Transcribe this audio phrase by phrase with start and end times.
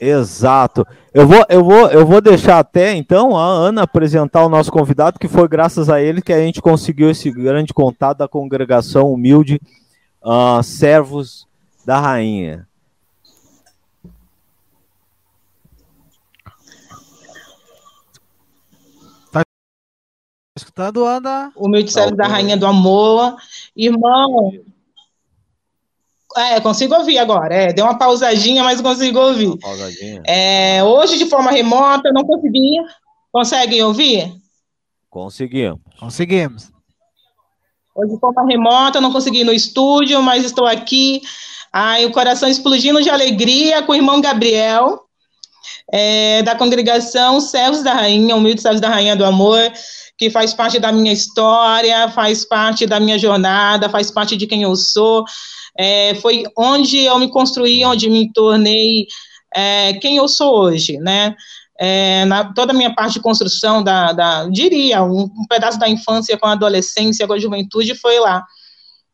[0.00, 0.86] Exato.
[1.12, 5.18] Eu vou, eu, vou, eu vou deixar até então a Ana apresentar o nosso convidado,
[5.18, 9.60] que foi graças a ele que a gente conseguiu esse grande contato da congregação humilde
[10.22, 11.48] uh, Servos
[11.84, 12.68] da Rainha.
[19.32, 19.42] Tá
[20.56, 21.52] escutando, Ana?
[21.56, 23.36] Humilde Servos da Rainha do Amor.
[23.74, 24.52] Irmão,
[26.36, 27.54] é, consigo ouvir agora.
[27.54, 29.54] É, deu uma pausadinha, mas consigo ouvir.
[30.26, 32.84] É, hoje, de forma remota, não conseguia.
[33.32, 34.32] Conseguem ouvir?
[35.10, 35.80] Conseguimos.
[35.98, 36.70] Conseguimos.
[37.94, 41.20] Hoje, de forma remota, não consegui ir no estúdio, mas estou aqui.
[41.72, 45.02] Ai, o coração explodindo de alegria com o irmão Gabriel,
[45.92, 49.72] é, da congregação Servos da Rainha, Humilde Servos da Rainha do Amor,
[50.16, 54.62] que faz parte da minha história, faz parte da minha jornada, faz parte de quem
[54.62, 55.24] eu sou
[55.78, 59.06] é, foi onde eu me construí, onde me tornei
[59.54, 61.36] é, quem eu sou hoje, né?
[61.80, 65.88] É, na, toda a minha parte de construção da, da diria, um, um, pedaço da
[65.88, 68.44] infância com a adolescência, com a juventude foi lá.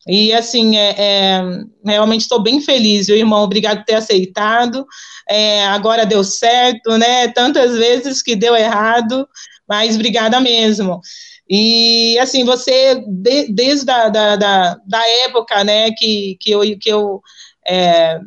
[0.08, 1.42] E, assim, é, é
[1.84, 3.42] realmente estou bem feliz, viu, irmão?
[3.42, 4.86] Obrigado por ter aceitado.
[5.28, 7.28] É, agora deu certo, né?
[7.28, 9.28] Tantas vezes que deu errado,
[9.68, 11.00] mas obrigada mesmo.
[11.48, 16.88] E, assim, você, de, desde a da, da, da, época, né, que, que eu, que
[16.88, 17.20] eu,
[17.66, 18.18] é,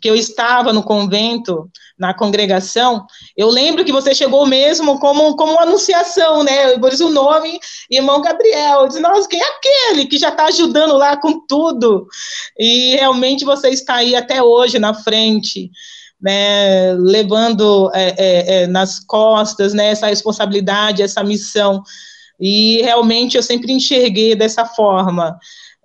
[0.00, 5.58] que eu estava no convento, na congregação, eu lembro que você chegou mesmo como, como
[5.58, 7.58] anunciação, né, por isso o nome,
[7.90, 12.06] irmão Gabriel, eu disse, nossa, quem é aquele que já está ajudando lá com tudo?
[12.58, 15.70] E realmente você está aí até hoje na frente,
[16.20, 21.82] né, levando é, é, é nas costas, né, essa responsabilidade, essa missão,
[22.40, 25.38] e realmente eu sempre enxerguei dessa forma.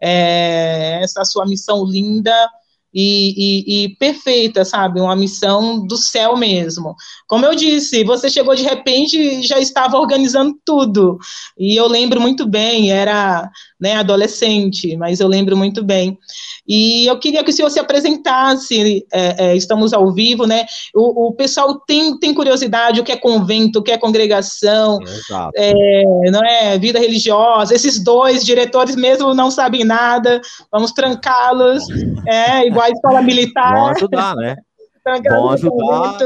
[0.04, 2.34] É, essa sua missão linda
[2.94, 5.00] e, e, e, perfeita, sabe?
[5.00, 6.96] Uma missão do céu mesmo.
[7.28, 11.18] Como eu disse, você chegou de repente e já estava organizando tudo.
[11.58, 13.50] E eu lembro muito bem, era
[13.82, 16.18] né, adolescente, mas eu lembro muito bem.
[16.68, 20.66] E eu queria que o senhor se apresentasse, é, é, estamos ao vivo, né?
[20.94, 25.00] O, o, pessoal tem, tem curiosidade, o que é convento, o que é congregação,
[25.56, 26.78] é, não é?
[26.78, 27.74] Vida religiosa.
[27.74, 30.40] Esses dois diretores mesmo não sabem nada,
[30.72, 31.84] vamos trancá-los,
[32.28, 33.74] é, igual a escola militar.
[33.74, 34.56] Vamos ajudar, né?
[35.28, 36.20] Vamos ajudar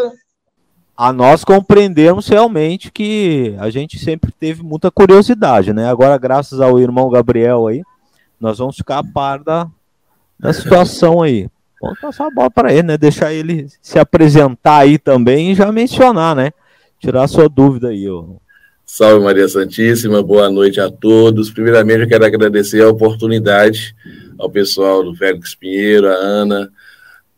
[0.98, 5.90] a nós compreendermos realmente que a gente sempre teve muita curiosidade, né?
[5.90, 7.84] Agora, graças ao irmão Gabriel aí,
[8.40, 9.68] nós vamos ficar a par da,
[10.40, 11.50] da situação aí.
[11.82, 12.98] Vamos passar a bola para ele, né?
[12.98, 16.52] Deixar ele se apresentar aí também e já mencionar, né?
[17.00, 18.24] Tirar sua dúvida aí, ó.
[18.86, 21.50] Salve Maria Santíssima, boa noite a todos.
[21.50, 23.96] Primeiramente, eu quero agradecer a oportunidade
[24.38, 26.72] ao pessoal do Félix Pinheiro, a Ana,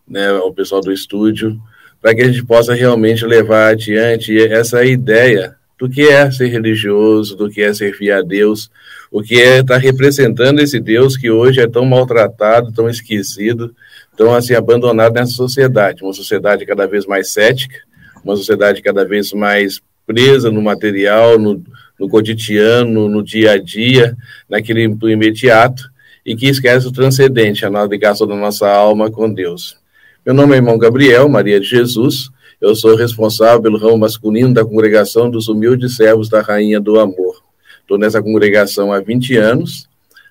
[0.07, 1.59] né, ao pessoal do estúdio,
[2.02, 7.35] para que a gente possa realmente levar adiante essa ideia do que é ser religioso,
[7.35, 8.69] do que é servir a Deus,
[9.12, 13.74] o que é estar tá representando esse Deus que hoje é tão maltratado, tão esquecido,
[14.16, 17.78] tão assim abandonado nessa sociedade, uma sociedade cada vez mais cética,
[18.24, 21.64] uma sociedade cada vez mais presa no material, no,
[22.00, 24.16] no cotidiano, no dia a dia,
[24.50, 25.84] naquele imediato,
[26.25, 29.78] e que esquece o transcendente, a ligação da nossa alma com Deus.
[30.27, 32.29] Meu nome é irmão Gabriel Maria de Jesus.
[32.59, 37.41] Eu sou responsável pelo ramo masculino da congregação dos humildes servos da Rainha do Amor.
[37.79, 39.87] Estou nessa congregação há 20 anos.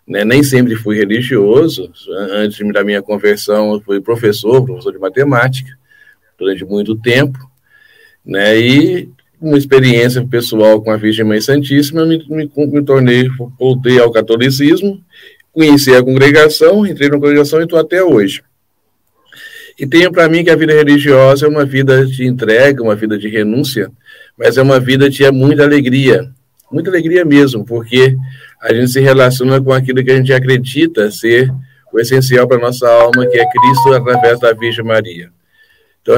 [0.06, 0.22] Né?
[0.22, 1.90] Nem sempre fui religioso.
[2.30, 5.70] Antes da minha conversão, fui professor, professor de matemática,
[6.38, 7.38] durante muito tempo.
[8.22, 8.60] Né?
[8.60, 9.08] E
[9.40, 15.02] uma experiência pessoal com a Virgem Mãe Santíssima, me, me, me tornei, voltei ao catolicismo,
[15.54, 18.42] conheci a congregação, entrei na congregação e estou até hoje.
[19.78, 23.19] E tenho para mim que a vida religiosa é uma vida de entrega, uma vida
[23.19, 23.91] de renúncia,
[24.37, 26.31] mas é uma vida de muita alegria,
[26.72, 28.16] muita alegria mesmo, porque
[28.62, 31.53] a gente se relaciona com aquilo que a gente acredita ser
[31.92, 35.31] o essencial para nossa alma, que é Cristo através da Virgem Maria.
[36.00, 36.15] Então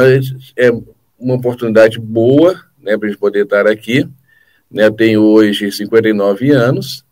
[0.56, 0.70] é
[1.18, 4.08] uma oportunidade boa, né, para a gente poder estar aqui.
[4.70, 7.04] Né, tenho hoje 59 anos,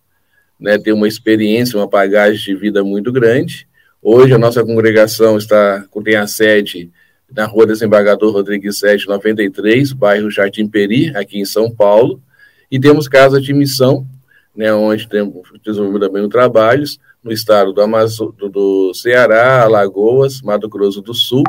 [0.60, 3.66] né, tenho uma experiência, uma bagagem de vida muito grande
[4.08, 6.92] Hoje a nossa congregação está tem a sede
[7.28, 12.22] na Rua Desembargador Rodrigues 7, 93, bairro Jardim Peri, aqui em São Paulo,
[12.70, 14.06] e temos casa de missão,
[14.54, 20.68] né, onde temos desenvolvido também trabalhos no estado do, Amazo do, do Ceará, Alagoas, Mato
[20.68, 21.42] Grosso do Sul,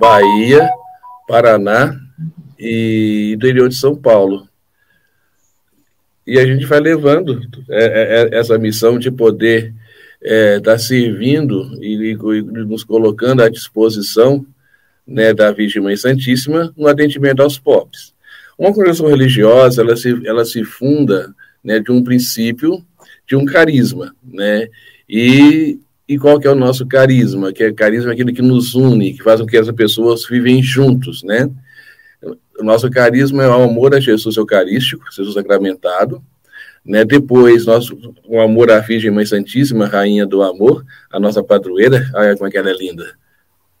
[0.00, 0.68] Bahia,
[1.28, 1.96] Paraná
[2.58, 4.48] e do interior de São Paulo.
[6.26, 9.72] E a gente vai levando é, é, é essa missão de poder
[10.22, 14.44] está é, tá servindo e, e, nos colocando à disposição
[15.06, 18.14] né, da Virgem Mãe Santíssima no atendimento aos pobres.
[18.58, 21.34] Uma congregação religiosa, ela se, ela se funda
[21.64, 22.84] né, de um princípio,
[23.26, 24.68] de um carisma, né,
[25.08, 27.52] e, e qual que é o nosso carisma?
[27.52, 31.22] Que é carisma aquele que nos une, que faz com que as pessoas vivem juntos,
[31.22, 31.50] né,
[32.58, 36.22] o nosso carisma é o amor a Jesus Eucarístico, Jesus sacramentado,
[36.84, 37.04] né?
[37.04, 37.96] Depois, nosso,
[38.26, 42.50] o amor à Virgem Mãe Santíssima, Rainha do Amor, a nossa padroeira, olha como é
[42.50, 43.06] que ela é linda.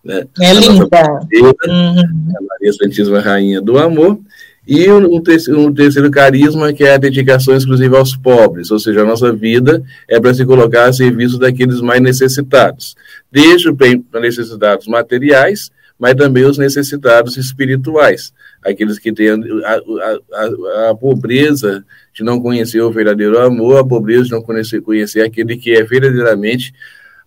[0.04, 0.24] Né?
[0.40, 0.84] É a linda.
[0.84, 2.00] Uhum.
[2.00, 4.20] A Maria Santíssima, Rainha do Amor.
[4.66, 9.00] E um terceiro, um terceiro carisma, que é a dedicação exclusiva aos pobres, ou seja,
[9.00, 12.94] a nossa vida é para se colocar a serviço daqueles mais necessitados,
[13.32, 13.76] desde os
[14.20, 18.32] necessitados materiais, mas também os necessitados espirituais,
[18.62, 21.84] aqueles que têm a, a, a, a, pobreza
[22.20, 25.82] de não conhecer o verdadeiro amor, a pobreza de não conhecer, conhecer aquele que é
[25.82, 26.74] verdadeiramente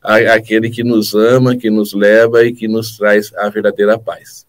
[0.03, 4.45] aquele que nos ama, que nos leva e que nos traz a verdadeira paz.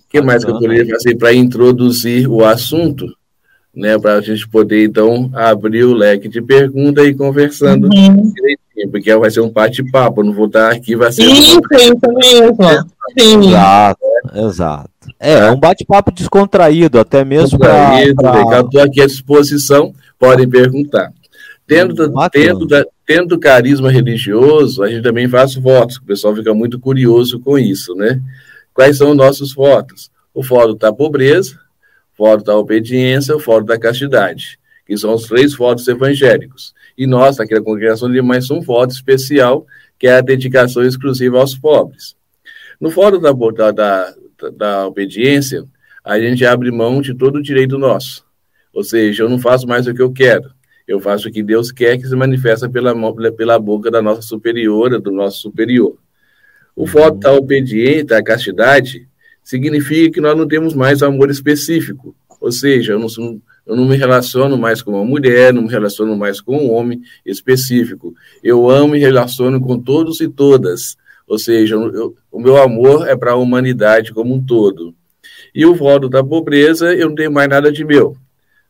[0.00, 3.06] O que mais que eu poderia fazer para introduzir o assunto?
[3.74, 8.32] Né, para a gente poder, então, abrir o leque de pergunta e conversando uhum.
[8.32, 11.24] direitinho, porque vai ser um bate-papo, não vou estar aqui, vai ser...
[11.24, 11.78] Isso, um...
[11.78, 12.56] isso mesmo.
[13.18, 13.48] Sim.
[13.48, 14.00] Exato,
[14.34, 14.95] exato.
[15.18, 17.90] É, é um bate-papo descontraído, até mesmo para.
[18.14, 18.60] Pra...
[18.60, 21.12] Estou aqui à disposição, podem perguntar.
[21.66, 22.66] Tendo, tendo,
[23.04, 27.94] tendo carisma religioso, a gente também faz votos, o pessoal fica muito curioso com isso,
[27.94, 28.20] né?
[28.72, 30.10] Quais são os nossos votos?
[30.32, 31.58] O voto da pobreza,
[32.16, 36.72] o voto da obediência, o voto da castidade, que são os três votos evangélicos.
[36.96, 39.66] E nós, aqui na congregação de mais um voto especial,
[39.98, 42.14] que é a dedicação exclusiva aos pobres.
[42.80, 44.14] No fórum da, da, da
[44.86, 45.64] obediência,
[46.04, 48.24] a gente abre mão de todo o direito nosso.
[48.72, 50.50] Ou seja, eu não faço mais o que eu quero.
[50.86, 52.94] Eu faço o que Deus quer que se manifesta pela,
[53.32, 55.98] pela boca da nossa superiora, do nosso superior.
[56.76, 59.08] O voto da obediência, da castidade,
[59.42, 62.14] significa que nós não temos mais amor específico.
[62.40, 63.08] Ou seja, eu não,
[63.66, 67.00] eu não me relaciono mais com uma mulher, não me relaciono mais com um homem
[67.24, 68.14] específico.
[68.42, 70.96] Eu amo e relaciono com todos e todas.
[71.26, 74.94] Ou seja, eu, o meu amor é para a humanidade como um todo.
[75.54, 78.14] E o voto da pobreza, eu não tenho mais nada de meu.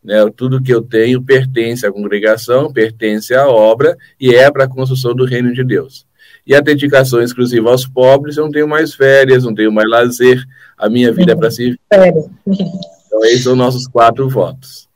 [0.04, 0.14] Né?
[0.36, 5.16] Tudo que eu tenho pertence à congregação, pertence à obra e é para a construção
[5.16, 6.06] do reino de Deus.
[6.46, 10.40] E a dedicação exclusiva aos pobres, eu não tenho mais férias, não tenho mais lazer,
[10.78, 11.76] a minha vida é para si.
[11.92, 14.86] Então, esses são nossos quatro votos.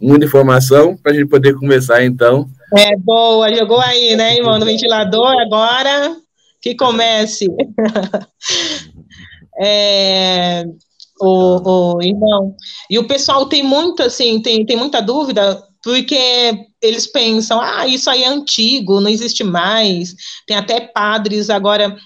[0.00, 2.48] Muita informação para a gente poder começar, então.
[2.74, 6.16] É, boa, jogou aí, né, irmão, no ventilador, agora
[6.66, 7.46] que comece.
[9.60, 10.64] é,
[11.20, 12.56] o, o irmão.
[12.90, 18.10] E o pessoal tem muito, assim, tem, tem muita dúvida, porque eles pensam, ah, isso
[18.10, 20.12] aí é antigo, não existe mais.
[20.44, 21.96] Tem até padres agora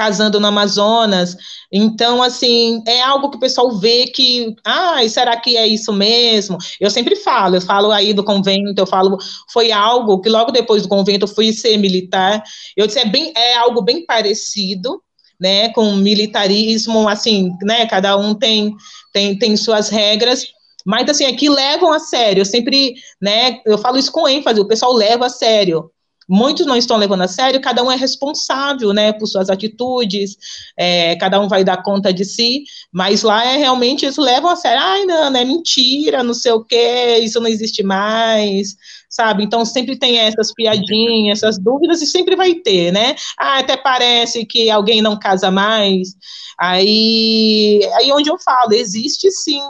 [0.00, 1.36] casando no Amazonas.
[1.70, 6.56] Então, assim, é algo que o pessoal vê que, ah, será que é isso mesmo?
[6.80, 9.18] Eu sempre falo, eu falo aí do convento, eu falo,
[9.52, 12.42] foi algo que logo depois do convento eu fui ser militar.
[12.74, 15.02] Eu disse, é, bem, é algo bem parecido,
[15.38, 18.74] né, com militarismo, assim, né, cada um tem,
[19.12, 20.46] tem, tem suas regras,
[20.86, 24.66] mas, assim, aqui levam a sério, eu sempre, né, eu falo isso com ênfase, o
[24.66, 25.90] pessoal leva a sério,
[26.30, 30.36] muitos não estão levando a sério, cada um é responsável, né, por suas atitudes,
[30.76, 32.62] é, cada um vai dar conta de si,
[32.92, 36.64] mas lá é realmente eles levam a sério, ai, não, é mentira, não sei o
[36.64, 38.76] quê, isso não existe mais,
[39.08, 39.42] sabe?
[39.42, 43.16] Então sempre tem essas piadinhas, essas dúvidas, e sempre vai ter, né?
[43.36, 46.14] Ah, até parece que alguém não casa mais.
[46.58, 49.60] Aí, aí onde eu falo, existe sim,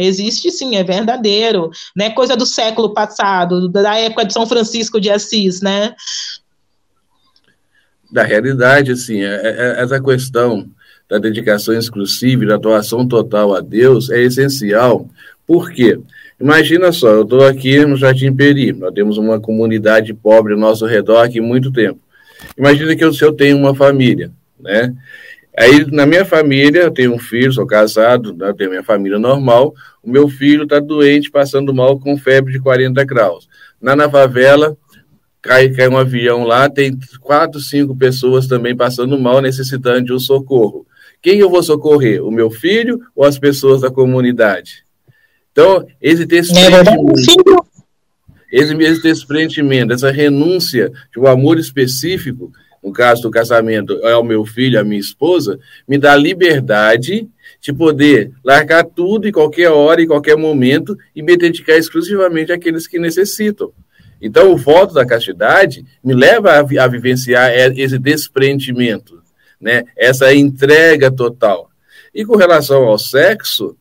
[0.00, 2.10] Existe sim, é verdadeiro, né?
[2.10, 5.94] Coisa do século passado, da época de São Francisco de Assis, né?
[8.10, 10.70] Da realidade, assim, é, é, essa questão
[11.08, 15.08] da dedicação exclusiva da atuação total a Deus é essencial.
[15.46, 15.98] Por quê?
[16.40, 20.86] Imagina só, eu estou aqui no Jardim Peri, nós temos uma comunidade pobre ao nosso
[20.86, 21.98] redor aqui há muito tempo.
[22.56, 24.94] Imagina que eu, se eu tenho uma família, né?
[25.58, 29.74] Aí, na minha família, eu tenho um filho, sou casado, né, tenho minha família normal.
[30.00, 33.48] O meu filho está doente, passando mal com febre de 40 graus.
[33.80, 34.76] Na, na favela,
[35.42, 40.18] cai, cai um avião lá, tem quatro, cinco pessoas também passando mal, necessitando de um
[40.20, 40.86] socorro.
[41.20, 42.24] Quem eu vou socorrer?
[42.24, 44.84] O meu filho ou as pessoas da comunidade?
[45.50, 47.12] Então, esse desprendimento,
[48.52, 54.22] esse, esse desprendimento, essa renúncia de um amor específico, no caso do casamento, é o
[54.22, 57.28] meu filho, a minha esposa, me dá liberdade
[57.60, 62.86] de poder largar tudo em qualquer hora, em qualquer momento e me dedicar exclusivamente àqueles
[62.86, 63.72] que necessitam.
[64.20, 69.22] Então, o voto da castidade me leva a, a vivenciar esse desprendimento.
[69.60, 69.84] né?
[69.96, 71.70] Essa entrega total.
[72.14, 73.76] E com relação ao sexo,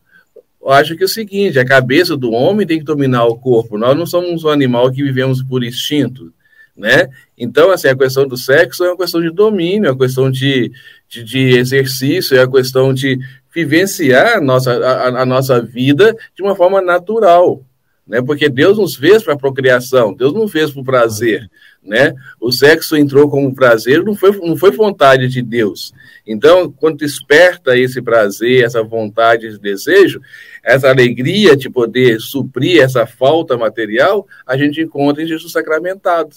[0.62, 3.77] eu acho que é o seguinte: a cabeça do homem tem que dominar o corpo.
[3.77, 6.32] Nós não somos um animal que vivemos por instinto,
[6.77, 7.10] né?
[7.38, 10.72] Então, assim, a questão do sexo é uma questão de domínio, é uma questão de,
[11.10, 13.17] de, de exercício, é uma questão de
[13.53, 17.63] vivenciar a nossa, a, a nossa vida de uma forma natural,
[18.07, 18.22] né?
[18.22, 21.50] Porque Deus nos fez para procriação, Deus não fez para o prazer,
[21.84, 22.13] né?
[22.39, 25.93] O sexo entrou como prazer, não foi, não foi vontade de Deus.
[26.25, 30.22] Então, quando desperta esse prazer, essa vontade, esse desejo,
[30.63, 36.36] essa alegria de poder suprir essa falta material, a gente encontra em Jesus sacramentado,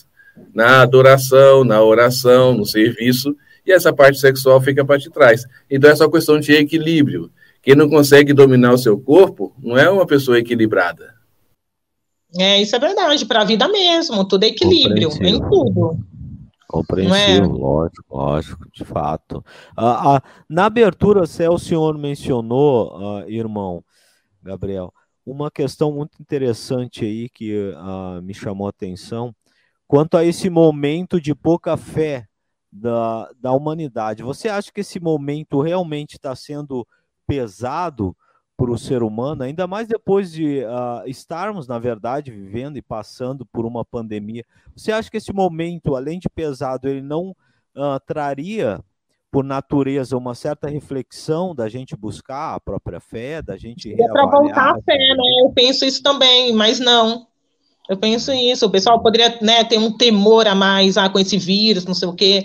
[0.54, 5.44] na adoração, na oração, no serviço, e essa parte sexual fica para trás.
[5.70, 7.30] Então, essa é questão de equilíbrio.
[7.62, 11.14] Quem não consegue dominar o seu corpo não é uma pessoa equilibrada.
[12.38, 15.98] É, isso é verdade, para a vida mesmo, tudo é equilíbrio, em tudo.
[16.68, 17.58] Compreensivo, é?
[17.58, 19.44] lógico, lógico, de fato.
[19.76, 23.82] Ah, ah, na abertura, se o senhor mencionou, ah, irmão
[24.40, 24.92] Gabriel,
[25.26, 29.34] uma questão muito interessante aí que ah, me chamou a atenção,
[29.90, 32.28] quanto a esse momento de pouca fé
[32.70, 34.22] da, da humanidade.
[34.22, 36.86] Você acha que esse momento realmente está sendo
[37.26, 38.16] pesado
[38.56, 43.44] para o ser humano, ainda mais depois de uh, estarmos, na verdade, vivendo e passando
[43.44, 44.44] por uma pandemia.
[44.76, 47.30] Você acha que esse momento, além de pesado, ele não
[47.74, 48.78] uh, traria,
[49.28, 54.26] por natureza, uma certa reflexão da gente buscar a própria fé, da gente É para
[54.26, 55.42] voltar a fé, né?
[55.44, 57.26] Eu penso isso também, mas não.
[57.90, 58.66] Eu penso isso.
[58.66, 62.06] O pessoal poderia né, ter um temor a mais ah, com esse vírus, não sei
[62.06, 62.44] o quê.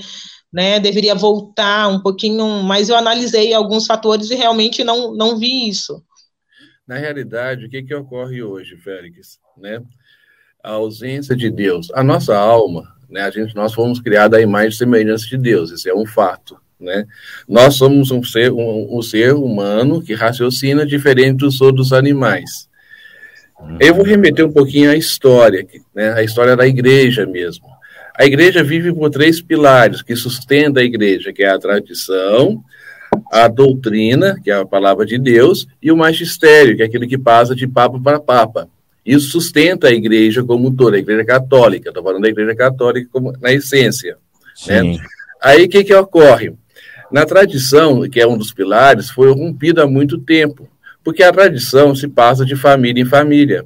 [0.52, 5.70] Né, deveria voltar um pouquinho, mas eu analisei alguns fatores e realmente não, não vi
[5.70, 6.02] isso.
[6.88, 9.38] Na realidade, o que, que ocorre hoje, Félix?
[9.56, 9.84] Né?
[10.64, 11.92] A ausência de Deus.
[11.94, 15.70] A nossa alma, né, a gente, nós fomos criados à imagem e semelhança de Deus,
[15.72, 16.58] isso é um fato.
[16.80, 17.06] Né?
[17.48, 22.68] Nós somos um ser, um, um ser humano que raciocina diferente dos outros animais.
[23.80, 27.66] Eu vou remeter um pouquinho à história, né, a história da igreja mesmo.
[28.18, 32.64] A igreja vive por três pilares que sustentam a igreja, que é a tradição,
[33.32, 37.18] a doutrina, que é a palavra de Deus, e o magistério, que é aquele que
[37.18, 38.70] passa de papa para papa.
[39.06, 41.90] Isso sustenta a igreja como toda, a igreja católica.
[41.90, 44.18] Estou falando da igreja católica como, na essência.
[44.66, 44.98] Né?
[45.42, 46.54] Aí o que, que ocorre?
[47.12, 50.68] Na tradição, que é um dos pilares, foi rompido há muito tempo,
[51.06, 53.64] porque a tradição se passa de família em família.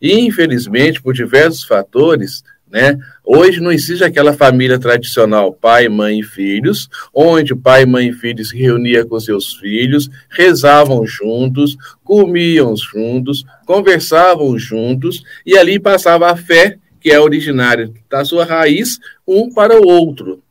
[0.00, 2.98] E, infelizmente, por diversos fatores, né?
[3.22, 8.48] Hoje não existe aquela família tradicional, pai, mãe e filhos, onde pai, mãe e filhos
[8.48, 16.36] se reuniam com seus filhos, rezavam juntos, comiam juntos, conversavam juntos, e ali passava a
[16.36, 20.42] fé, que é originária da sua raiz, um para o outro.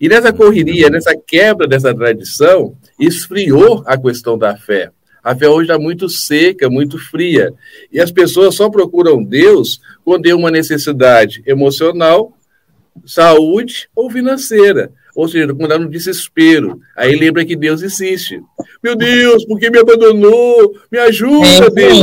[0.00, 4.90] E nessa correria, nessa quebra dessa tradição, esfriou a questão da fé.
[5.22, 7.52] A fé hoje está muito seca, muito fria.
[7.92, 12.32] E as pessoas só procuram Deus quando tem uma necessidade emocional,
[13.04, 14.92] saúde ou financeira.
[15.14, 16.80] Ou seja, quando está no desespero.
[16.96, 18.40] Aí lembra que Deus existe.
[18.82, 20.74] Meu Deus, por que me abandonou?
[20.90, 21.98] Me ajuda, é, Deus.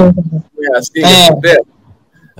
[0.60, 1.52] É assim é.
[1.52, 1.58] é.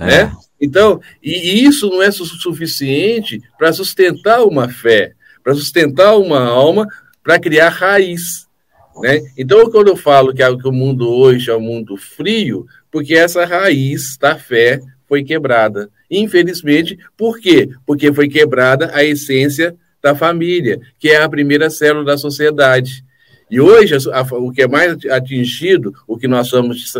[0.06, 0.32] Né?
[0.60, 6.86] Então, e isso não é suficiente para sustentar uma fé, para sustentar uma alma,
[7.22, 8.47] para criar raiz.
[9.00, 9.20] Né?
[9.36, 13.44] Então, quando eu falo que, que o mundo hoje é um mundo frio, porque essa
[13.44, 15.90] raiz da fé foi quebrada.
[16.10, 17.70] Infelizmente, por quê?
[17.86, 23.04] Porque foi quebrada a essência da família, que é a primeira célula da sociedade.
[23.50, 26.48] E hoje, a, o que é mais atingido, o que nós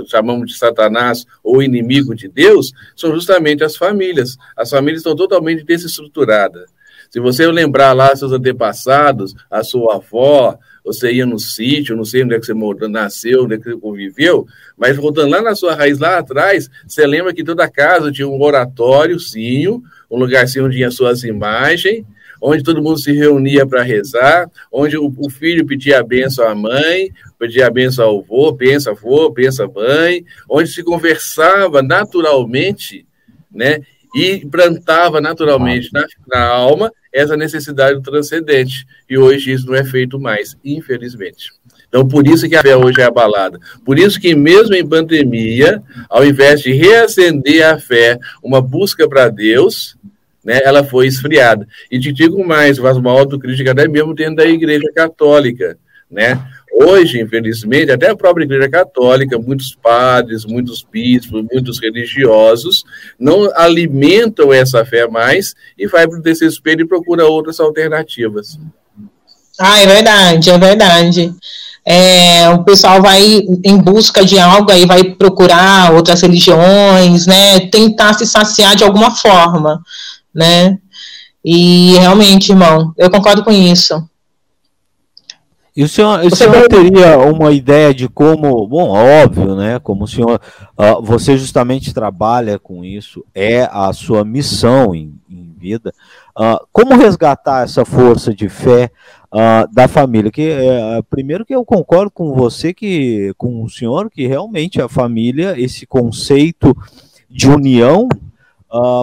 [0.08, 4.36] chamamos de Satanás ou inimigo de Deus, são justamente as famílias.
[4.56, 6.70] As famílias estão totalmente desestruturadas.
[7.10, 10.58] Se você lembrar lá seus antepassados, a sua avó,
[10.92, 13.76] você ia no sítio, não sei onde é que você nasceu, onde é que você
[13.76, 18.26] conviveu, mas voltando lá na sua raiz, lá atrás, você lembra que toda casa tinha
[18.26, 22.04] um oratóriozinho, um lugarzinho onde tinha suas imagens,
[22.40, 26.54] onde todo mundo se reunia para rezar, onde o, o, filho pedia a benção à
[26.54, 33.06] mãe, pedia a benção ao avô, pensa avô, pensa mãe, onde se conversava naturalmente,
[33.52, 33.80] né?
[34.14, 38.86] E plantava naturalmente na, na alma essa necessidade do transcendente.
[39.08, 41.52] E hoje isso não é feito mais, infelizmente.
[41.88, 43.58] Então, por isso que a fé hoje é abalada.
[43.84, 49.28] Por isso que, mesmo em pandemia, ao invés de reacender a fé, uma busca para
[49.28, 49.96] Deus,
[50.44, 51.66] né, ela foi esfriada.
[51.90, 55.78] E te digo mais, faz uma autocrítica até mesmo dentro da Igreja Católica.
[56.10, 56.42] Né?
[56.72, 62.84] Hoje, infelizmente, até a própria Igreja Católica, muitos padres, muitos bispos, muitos religiosos
[63.18, 68.58] não alimentam essa fé mais e vai para o desespero e procura outras alternativas.
[69.58, 71.34] Ah, é verdade, é verdade.
[71.84, 73.22] É, o pessoal vai
[73.64, 77.60] em busca de algo, aí vai procurar outras religiões, né?
[77.70, 79.82] Tentar se saciar de alguma forma,
[80.32, 80.78] né?
[81.44, 84.06] E realmente, irmão, eu concordo com isso.
[85.76, 89.78] E o senhor, o senhor teria uma ideia de como, bom, óbvio, né?
[89.78, 90.40] Como o senhor,
[90.76, 95.92] uh, você justamente trabalha com isso, é a sua missão em, em vida.
[96.36, 98.90] Uh, como resgatar essa força de fé
[99.32, 100.30] uh, da família?
[100.30, 104.88] Que uh, primeiro que eu concordo com você que, com o senhor, que realmente a
[104.88, 106.76] família, esse conceito
[107.28, 108.08] de união,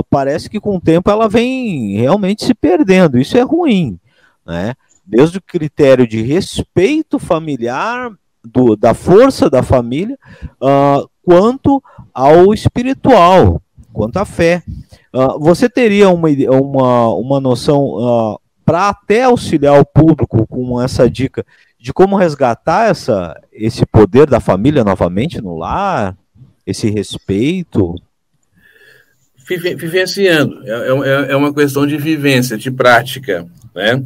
[0.10, 3.19] parece que com o tempo ela vem realmente se perdendo.
[3.19, 4.00] Isso é ruim,
[4.45, 4.75] né?
[5.05, 8.12] Desde o critério de respeito familiar,
[8.45, 10.17] do, da força da família,
[10.62, 11.83] uh, quanto
[12.13, 14.63] ao espiritual, quanto à fé.
[15.13, 20.81] Uh, você teria uma, uma, uma noção uh, ah, para até auxiliar o público com
[20.81, 21.45] essa dica
[21.79, 26.17] de como resgatar essa, esse poder da família novamente no lar,
[26.65, 27.95] esse respeito?
[29.47, 33.45] Vivenciando, é, é, é uma questão de vivência, de prática,
[33.75, 34.03] né?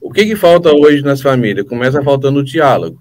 [0.00, 1.66] O que, que falta hoje nas famílias?
[1.66, 3.00] Começa faltando o diálogo.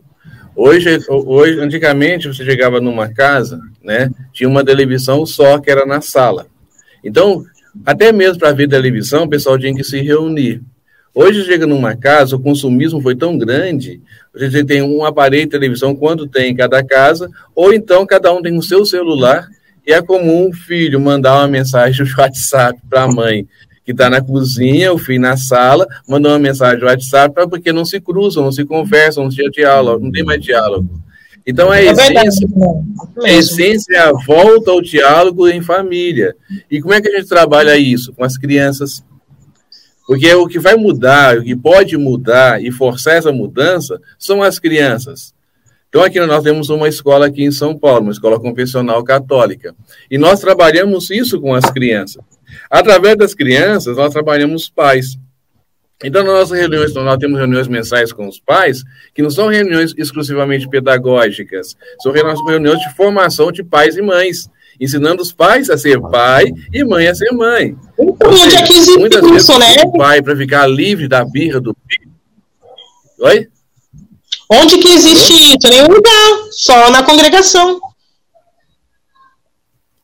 [0.56, 4.10] Hoje, hoje, antigamente, você chegava numa casa, né?
[4.34, 6.48] Tinha uma televisão só que era na sala.
[7.04, 7.44] Então,
[7.86, 10.63] até mesmo para ver televisão, o pessoal tinha que se reunir.
[11.13, 14.01] Hoje chega numa casa, o consumismo foi tão grande,
[14.34, 18.42] você tem um aparelho de televisão quando tem em cada casa, ou então cada um
[18.42, 19.48] tem o seu celular,
[19.86, 23.48] e é comum o filho mandar uma mensagem no WhatsApp para a mãe
[23.88, 27.86] que está na cozinha, o filho na sala, mandou uma mensagem no WhatsApp, porque não
[27.86, 31.01] se cruzam, não se conversam, não tem diálogo, não tem mais diálogo.
[31.46, 32.50] Então, a é essência,
[33.24, 36.36] a essência é a volta ao diálogo em família.
[36.70, 38.12] E como é que a gente trabalha isso?
[38.12, 39.01] Com as crianças.
[40.06, 44.60] Porque o que vai mudar, o que pode mudar e forçar essa mudança são as
[44.60, 45.34] crianças.
[45.88, 49.73] Então, aqui nós temos uma escola aqui em São Paulo, uma escola confessional católica.
[50.12, 52.21] E nós trabalhamos isso com as crianças.
[52.70, 55.17] Através das crianças, nós trabalhamos os pais.
[56.04, 58.84] Então, nas nossas reuniões, nós temos reuniões mensais com os pais,
[59.15, 64.48] que não são reuniões exclusivamente pedagógicas, são reuniões de formação de pais e mães,
[64.80, 67.76] ensinando os pais a ser pai e mãe a ser mãe.
[68.00, 69.84] Então, onde é que existe muitas isso, vezes, né?
[69.86, 72.12] O pai, para ficar livre da birra do filho.
[73.20, 73.48] Oi?
[74.50, 75.67] Onde que existe isso?
[75.67, 77.82] Nenhum lugar, só na congregação.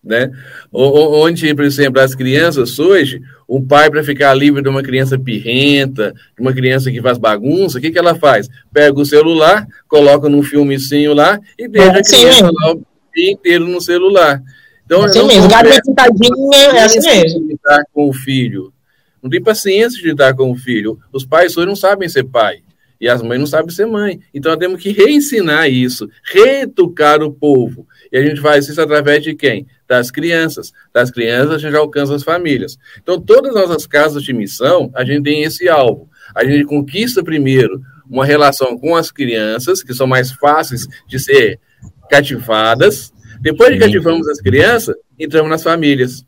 [0.03, 0.29] Né?
[0.71, 6.13] Onde, por exemplo, as crianças hoje, o pai, para ficar livre de uma criança pirrenta,
[6.35, 8.49] de uma criança que faz bagunça, o que, que ela faz?
[8.73, 12.57] Pega o celular, coloca num filmecinho lá e deixa é assim a criança mesmo.
[12.59, 12.81] lá o
[13.15, 14.41] dia inteiro no celular.
[14.85, 15.47] Então, é assim mesmo,
[16.75, 17.47] é assim mesmo.
[17.47, 18.73] lidar com o filho.
[19.21, 20.99] Não tem paciência de lidar com o filho.
[21.13, 22.61] Os pais hoje não sabem ser pai.
[23.03, 24.21] E as mães não sabem ser mãe.
[24.33, 27.85] Então, nós temos que reensinar isso, reeducar o povo.
[28.09, 29.67] E a gente faz isso através de quem?
[29.85, 30.71] Das crianças.
[30.93, 32.77] Das crianças a gente alcança as famílias.
[33.01, 36.09] Então, todas as nossas casas de missão, a gente tem esse alvo.
[36.33, 41.59] A gente conquista primeiro uma relação com as crianças, que são mais fáceis de ser
[42.09, 43.11] cativadas.
[43.41, 46.25] Depois de cativamos as crianças, entramos nas famílias.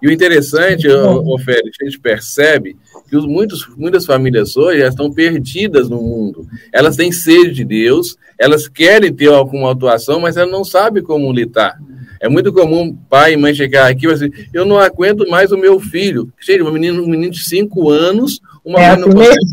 [0.00, 2.78] E o interessante, o, Félix, a gente percebe
[3.14, 6.48] que os, muitos, muitas famílias hoje estão perdidas no mundo.
[6.72, 11.32] Elas têm sede de Deus, elas querem ter alguma atuação, mas elas não sabem como
[11.32, 11.78] lidar.
[12.20, 15.56] É muito comum pai e mãe chegar aqui e dizer, eu não aguento mais o
[15.56, 16.28] meu filho.
[16.40, 19.44] Cheio, um menino, um menino de cinco anos, uma é mãe não assim consegue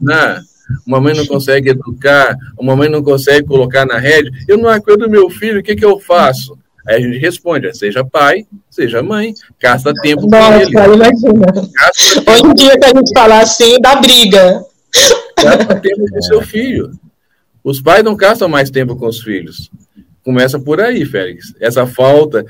[0.00, 0.42] ensinar,
[0.86, 4.30] uma mãe não consegue educar, uma mãe não consegue colocar na rede.
[4.48, 6.56] Eu não aguento o meu filho, o que, que eu faço?
[6.88, 10.94] Aí a gente responde, seja pai, seja mãe, gasta tempo Nossa, com ele.
[10.94, 11.46] Imagina.
[12.28, 14.62] Hoje em dia que a gente fala assim, dá briga.
[15.42, 16.90] Gasta tempo com seu filho.
[17.62, 19.70] Os pais não gastam mais tempo com os filhos.
[20.22, 21.54] Começa por aí, Félix.
[21.60, 22.44] Essa falta,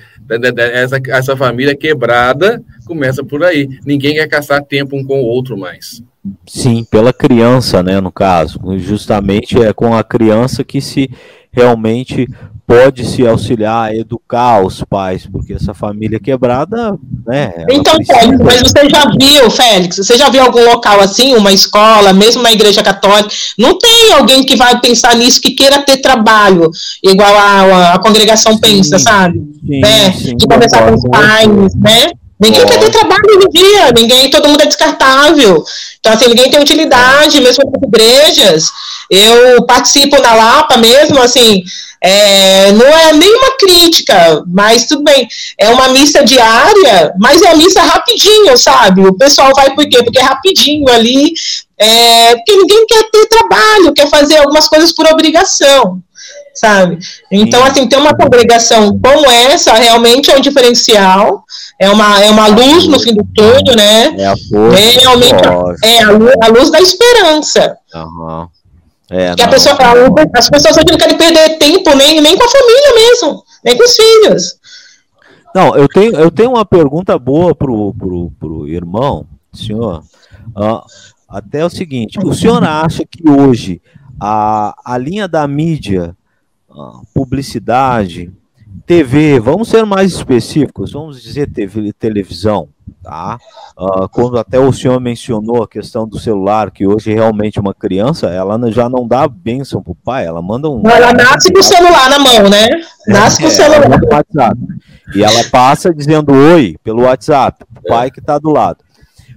[0.73, 3.69] essa, essa família quebrada, começa por aí.
[3.85, 6.03] Ninguém quer gastar tempo um com o outro mais.
[6.47, 8.61] Sim, pela criança, né, no caso.
[8.79, 11.09] Justamente é com a criança que se
[11.53, 12.29] realmente
[12.71, 17.53] pode se auxiliar educar os pais, porque essa família quebrada, né?
[17.69, 18.21] Então, precisa...
[18.21, 22.43] Félix, mas você já viu, Félix, você já viu algum local assim, uma escola, mesmo
[22.43, 23.29] uma igreja católica,
[23.59, 26.71] não tem alguém que vai pensar nisso, que queira ter trabalho,
[27.03, 29.41] igual a, a, a congregação sim, pensa, sabe?
[29.67, 30.13] Sim, né?
[30.13, 32.20] sim, de conversar com os pais, né?
[32.40, 35.62] Ninguém quer ter trabalho hoje em dia, ninguém, todo mundo é descartável.
[35.98, 38.70] Então, assim, ninguém tem utilidade, mesmo nas igrejas.
[39.11, 41.62] Eu participo na Lapa mesmo, assim,
[42.03, 45.29] é, não é nenhuma crítica, mas tudo bem.
[45.59, 49.07] É uma missa diária, mas é uma missa rapidinho, sabe?
[49.07, 50.03] O pessoal vai por quê?
[50.03, 51.35] Porque é rapidinho ali,
[51.76, 56.03] é, porque ninguém quer ter trabalho, quer fazer algumas coisas por obrigação
[56.55, 56.99] sabe?
[57.31, 61.45] Então, assim, ter uma congregação como essa realmente é um diferencial,
[61.79, 64.15] é uma, é uma luz no fim do túnel, né?
[64.19, 65.45] É a força, é realmente
[65.85, 67.77] é a luz, a luz da esperança.
[67.95, 68.49] Uhum.
[69.11, 72.45] É, que a pessoa, a, as pessoas hoje não querem perder tempo nem, nem com
[72.45, 74.55] a família mesmo, nem com os filhos.
[75.53, 80.05] Não, eu tenho, eu tenho uma pergunta boa pro, pro, pro irmão, senhor.
[80.57, 80.81] Uh,
[81.29, 83.83] até o seguinte, o senhor acha que hoje
[84.21, 86.17] a, a linha da mídia
[87.15, 88.33] publicidade,
[88.87, 92.69] TV, vamos ser mais específicos, vamos dizer TV, televisão,
[93.03, 93.39] tá?
[93.79, 98.29] Uh, quando até o senhor mencionou a questão do celular, que hoje realmente uma criança,
[98.29, 100.83] ela já não dá bênção pro pai, ela manda um...
[100.89, 102.69] Ela nasce com o celular na mão, né?
[103.07, 104.01] Nasce é, com o celular.
[104.11, 104.61] WhatsApp,
[105.15, 108.79] e ela passa dizendo oi pelo WhatsApp, o pai que está do lado.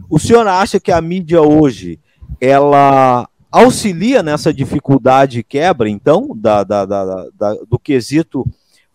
[0.10, 2.00] O senhor acha que a mídia hoje,
[2.40, 8.44] ela auxilia nessa dificuldade e quebra, então, da, da, da, da, do quesito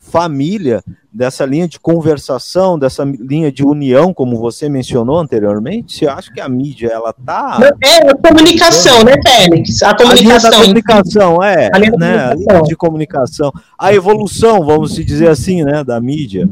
[0.00, 5.98] família, dessa linha de conversação, dessa linha de união, como você mencionou anteriormente?
[5.98, 7.58] Você acha que a mídia, ela tá...
[7.84, 9.82] É a comunicação, né, Félix?
[9.82, 10.50] A comunicação.
[10.50, 11.70] A comunicação, é.
[11.72, 12.18] A linha, né?
[12.24, 13.52] a linha de comunicação.
[13.78, 16.48] A evolução, vamos dizer assim, né, da mídia.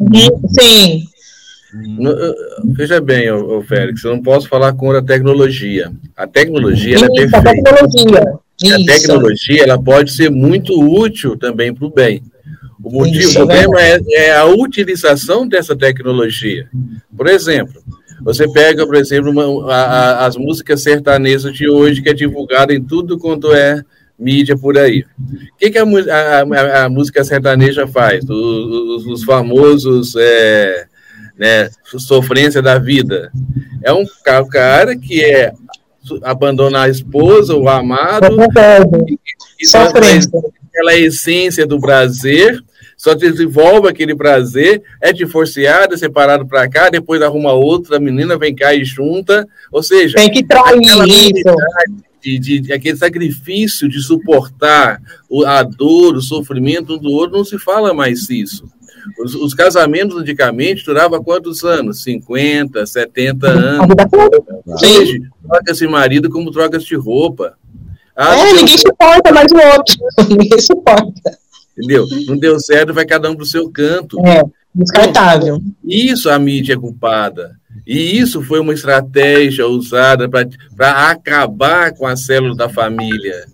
[0.48, 1.06] Sim.
[1.72, 2.14] No,
[2.74, 5.92] veja bem, o Félix, eu não posso falar contra a tecnologia.
[6.16, 7.38] A tecnologia Isso, é perfeita.
[7.38, 8.20] A tecnologia.
[8.64, 12.22] A tecnologia ela pode ser muito útil também para o bem.
[12.82, 16.68] O motivo, Isso, o problema é, é, a utilização dessa tecnologia.
[17.16, 17.82] Por exemplo,
[18.20, 22.72] você pega, por exemplo, uma, a, a, as músicas sertanejas de hoje, que é divulgada
[22.72, 23.82] em tudo quanto é
[24.18, 25.04] mídia por aí.
[25.20, 28.24] O que, que a, a, música sertaneja faz?
[28.24, 30.86] Os, os, os famosos é,
[31.38, 33.30] né, sofrência da vida.
[33.82, 34.04] É um
[34.50, 35.52] cara que é
[36.22, 38.28] abandonar a esposa, o amado,
[39.58, 39.76] isso
[40.76, 42.62] aquela essência do prazer,
[42.96, 48.54] só desenvolve aquele prazer, é divorciado, é separado para cá, depois arruma outra menina, vem
[48.54, 51.56] cá e junta, ou seja, tem que trair isso.
[52.22, 55.00] De, de, de, aquele sacrifício de suportar
[55.46, 58.68] a dor, o sofrimento um do outro, não se fala mais isso.
[59.18, 62.02] Os, os casamentos antigamente duravam quantos anos?
[62.02, 63.96] 50, 70 anos.
[64.82, 67.54] Hoje, troca-se marido como troca-se roupa.
[68.14, 69.96] Ah, é, ninguém suporta mais o outro.
[70.28, 71.38] ninguém suporta.
[71.76, 72.06] Entendeu?
[72.26, 74.18] Não deu certo, vai cada um para o seu canto.
[74.26, 74.42] É,
[74.74, 75.56] descartável.
[75.56, 77.56] Então, isso a mídia é culpada.
[77.86, 83.46] E isso foi uma estratégia usada para acabar com a célula da família.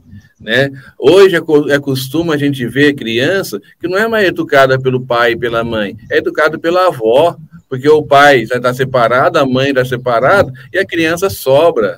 [0.43, 0.71] Né?
[0.99, 1.41] Hoje é,
[1.73, 5.63] é costume a gente ver criança que não é mais educada pelo pai e pela
[5.63, 7.37] mãe, é educada pela avó,
[7.69, 11.97] porque o pai já está separado, a mãe está separada, e a criança sobra.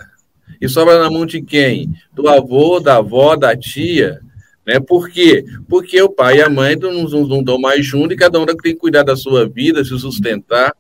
[0.60, 1.90] E sobra na mão de quem?
[2.12, 4.20] Do avô, da avó, da tia.
[4.66, 4.78] Né?
[4.78, 5.44] Por quê?
[5.68, 8.46] Porque o pai e a mãe não, não, não estão mais juntos e cada um
[8.46, 10.72] tem que cuidar da sua vida, se sustentar.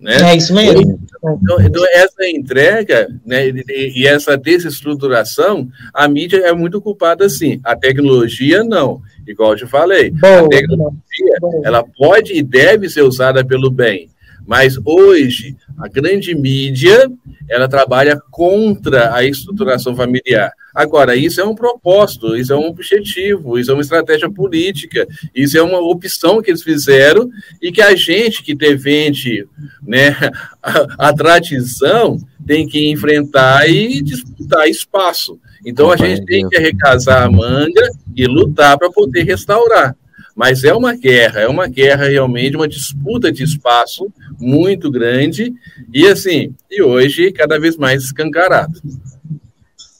[0.00, 0.30] Né?
[0.30, 1.00] É isso mesmo.
[1.18, 7.60] Então, então, essa entrega né, e, e, essa desestruturação, a mídia é muito culpada sim.
[7.64, 9.00] A tecnologia não.
[9.26, 11.62] Igual eu te falei, bom, a tecnologia bom.
[11.64, 14.08] ela pode e deve ser usada pelo bem.
[14.48, 17.06] Mas hoje, a grande mídia,
[17.50, 20.50] ela trabalha contra a estruturação familiar.
[20.74, 25.58] Agora, isso é um propósito, isso é um objetivo, isso é uma estratégia política, isso
[25.58, 27.28] é uma opção que eles fizeram
[27.60, 29.46] e que a gente que defende
[29.86, 30.16] né,
[30.62, 35.38] a, a tradição tem que enfrentar e disputar espaço.
[35.66, 39.94] Então, a gente tem que arrecasar a manga e lutar para poder restaurar.
[40.38, 44.06] Mas é uma guerra, é uma guerra realmente, uma disputa de espaço
[44.38, 45.52] muito grande
[45.92, 48.80] e assim, e hoje cada vez mais escancarado.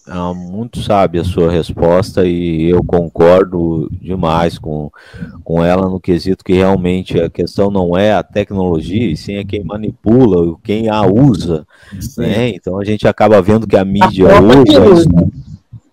[0.06, 4.92] É muito sábia a sua resposta e eu concordo demais com,
[5.42, 9.44] com ela no quesito que realmente a questão não é a tecnologia, e sim é
[9.44, 11.66] quem manipula, quem a usa.
[12.16, 12.50] Né?
[12.50, 15.04] Então a gente acaba vendo que a mídia hoje.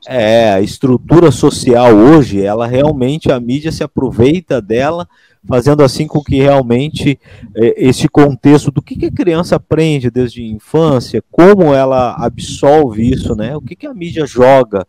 [0.07, 5.07] É, a estrutura social hoje, ela realmente, a mídia se aproveita dela,
[5.47, 7.19] fazendo assim com que realmente
[7.55, 13.35] é, esse contexto do que, a criança aprende desde a infância, como ela absorve isso,
[13.35, 13.55] né?
[13.55, 14.87] O que a mídia joga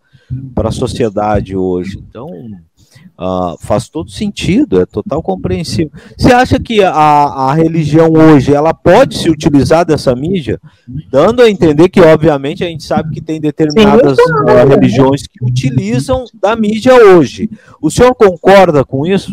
[0.55, 1.99] para a sociedade hoje.
[1.99, 2.29] Então,
[3.19, 5.91] Uh, faz todo sentido, é total compreensível.
[6.19, 10.61] Você acha que a, a religião hoje ela pode se utilizar dessa mídia,
[11.11, 15.43] dando a entender que, obviamente, a gente sabe que tem determinadas Sim, uh, religiões que
[15.43, 17.49] utilizam da mídia hoje.
[17.81, 19.33] O senhor concorda com isso?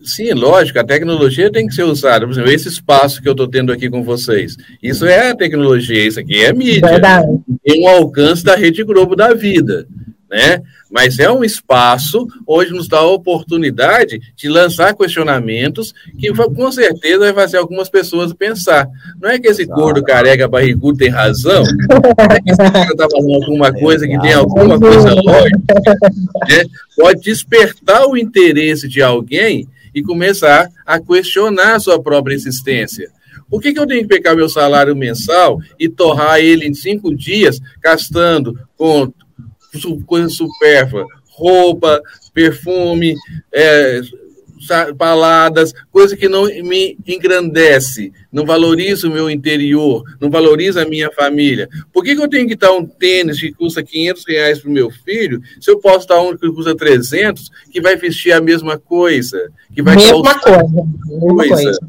[0.00, 2.24] Sim, lógico, a tecnologia tem que ser usada.
[2.24, 6.06] Por exemplo, esse espaço que eu estou tendo aqui com vocês, isso é a tecnologia,
[6.06, 6.88] isso aqui é mídia.
[6.88, 7.26] Verdade.
[7.64, 9.88] Tem um alcance da Rede Globo da vida
[10.30, 10.60] né?
[10.90, 17.18] Mas é um espaço onde nos dá a oportunidade de lançar questionamentos que com certeza
[17.18, 18.88] vai fazer algumas pessoas pensar.
[19.20, 21.62] Não é que esse gordo careca barrigudo tem razão?
[21.62, 25.58] Não é que esse cara está falando alguma coisa que tem alguma coisa lógica?
[26.48, 26.64] Né?
[26.96, 33.10] Pode despertar o interesse de alguém e começar a questionar a sua própria existência.
[33.48, 37.14] Por que, que eu tenho que pegar meu salário mensal e torrar ele em cinco
[37.14, 39.12] dias, gastando com
[40.06, 42.00] coisa supérflua, roupa,
[42.32, 43.14] perfume,
[43.52, 44.00] é,
[44.96, 51.10] paladas, coisa que não me engrandece, não valoriza o meu interior, não valoriza a minha
[51.12, 51.68] família.
[51.92, 54.72] Por que, que eu tenho que dar um tênis que custa 500 reais para o
[54.72, 58.78] meu filho, se eu posso dar um que custa 300, que vai vestir a mesma
[58.78, 61.80] coisa, que vai mesma coisa, mesma coisa, coisa.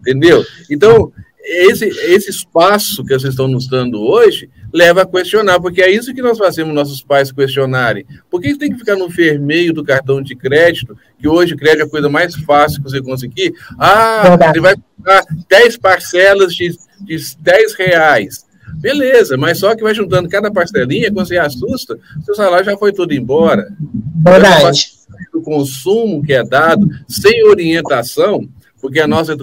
[0.00, 0.44] entendeu?
[0.70, 5.90] Então, esse, esse espaço que vocês estão nos dando hoje leva a questionar, porque é
[5.90, 8.06] isso que nós fazemos nossos pais questionarem.
[8.30, 11.82] Por que tem que ficar no vermelho do cartão de crédito, que hoje o crédito
[11.82, 13.54] é a coisa mais fácil que você conseguir?
[13.78, 18.46] Ah, ele vai pagar 10 parcelas de, de 10 reais.
[18.74, 22.92] Beleza, mas só que vai juntando cada parcelinha, quando você assusta, seu salário já foi
[22.92, 23.68] todo embora.
[24.22, 24.90] Verdade.
[25.34, 28.48] O consumo que é dado sem orientação,
[28.80, 29.36] porque a nossa,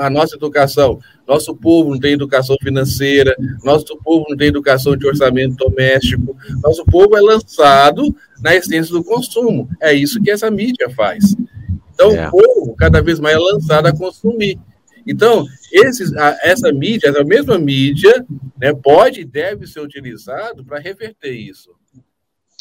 [0.00, 5.06] a nossa educação, nosso povo não tem educação financeira, nosso povo não tem educação de
[5.06, 8.02] orçamento doméstico, nosso povo é lançado
[8.40, 9.68] na essência do consumo.
[9.80, 11.36] É isso que essa mídia faz.
[11.94, 12.28] Então, é.
[12.28, 14.58] o povo cada vez mais é lançado a consumir.
[15.06, 18.24] Então, esses, a, essa mídia, essa mesma mídia,
[18.60, 21.70] né, pode e deve ser utilizado para reverter isso.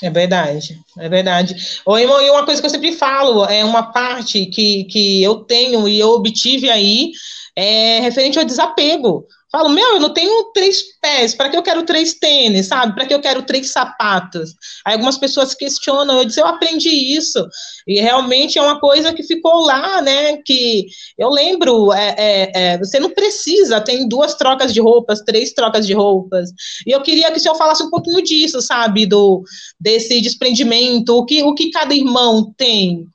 [0.02, 1.56] É verdade, é verdade.
[1.88, 5.88] Irmão, e uma coisa que eu sempre falo, é uma parte que, que eu tenho
[5.88, 7.12] e eu obtive aí,
[7.56, 9.28] é referente ao desapego.
[9.52, 12.96] Falo, meu, eu não tenho três pés, para que eu quero três tênis, sabe?
[12.96, 14.56] Para que eu quero três sapatos?
[14.86, 17.46] Aí algumas pessoas questionam, eu disse, eu aprendi isso,
[17.86, 20.38] e realmente é uma coisa que ficou lá, né?
[20.38, 20.86] Que
[21.18, 25.86] eu lembro, é, é, é, você não precisa, tem duas trocas de roupas, três trocas
[25.86, 26.50] de roupas.
[26.88, 29.06] E eu queria que o senhor falasse um pouquinho disso, sabe?
[29.06, 29.44] Do,
[29.78, 33.06] desse desprendimento, o que, o que cada irmão tem,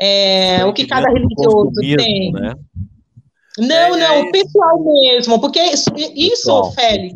[0.00, 2.30] é, o que cada religioso tem.
[2.32, 2.54] Né?
[3.60, 4.30] Não, é, não, é...
[4.30, 7.14] pessoal mesmo, porque isso, isso Félix,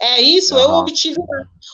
[0.00, 1.16] é isso, eu obtive.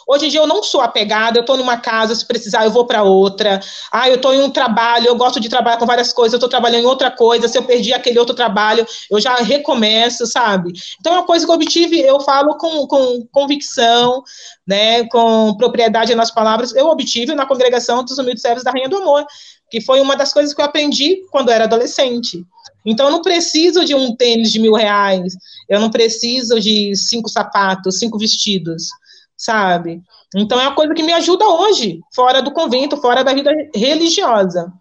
[0.07, 2.87] Hoje em dia eu não sou apegada, eu estou numa casa, se precisar, eu vou
[2.87, 3.61] para outra.
[3.91, 6.49] Ah, eu estou em um trabalho, eu gosto de trabalhar com várias coisas, eu estou
[6.49, 10.73] trabalhando em outra coisa, se eu perdi aquele outro trabalho, eu já recomeço, sabe?
[11.01, 14.23] Então é uma coisa que eu obtive, eu falo com, com convicção,
[14.67, 18.97] né, com propriedade nas palavras, eu obtive na congregação dos humildes servos da Rainha do
[18.97, 19.25] Amor,
[19.71, 22.45] que foi uma das coisas que eu aprendi quando eu era adolescente.
[22.85, 25.35] Então, eu não preciso de um tênis de mil reais,
[25.69, 28.89] eu não preciso de cinco sapatos, cinco vestidos,
[29.37, 30.03] sabe?
[30.35, 34.73] Então, é uma coisa que me ajuda hoje, fora do convento, fora da vida religiosa.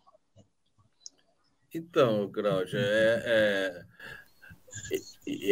[1.73, 3.81] Então, Cláudia, é, é,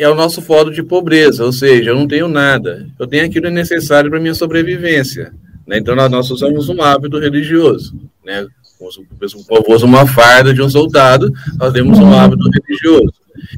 [0.01, 3.49] é, o nosso fórum de pobreza, ou seja, eu não tenho nada, eu tenho aquilo
[3.49, 5.33] necessário para minha sobrevivência.
[5.65, 5.77] Né?
[5.77, 8.45] Então, nós usamos um hábito religioso, né?
[8.79, 13.13] O povo usa uma farda de um soldado, nós temos um hábito religioso.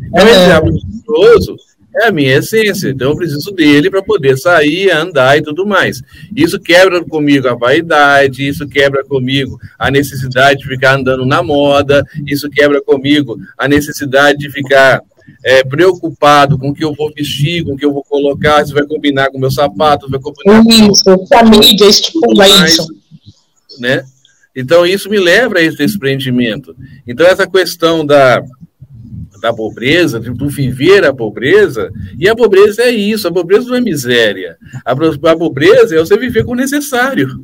[0.08, 0.52] Então, esse é.
[0.52, 1.56] hábito religioso
[1.96, 6.02] é a minha essência, então eu preciso dele para poder sair, andar e tudo mais.
[6.36, 12.06] Isso quebra comigo a vaidade, isso quebra comigo a necessidade de ficar andando na moda,
[12.26, 15.02] isso quebra comigo a necessidade de ficar
[15.44, 18.74] é, preocupado com o que eu vou vestir, com o que eu vou colocar, se
[18.74, 21.24] vai combinar com meu sapato, vai combinar isso, com...
[21.24, 22.88] Isso, a mídia estimula isso.
[23.80, 24.06] Né?
[24.56, 26.76] Então, isso me leva a esse desprendimento.
[27.08, 28.44] Então, essa questão da,
[29.42, 33.82] da pobreza, do viver a pobreza, e a pobreza é isso, a pobreza não é
[33.82, 34.58] miséria.
[34.86, 37.42] A, a pobreza é você viver com o necessário.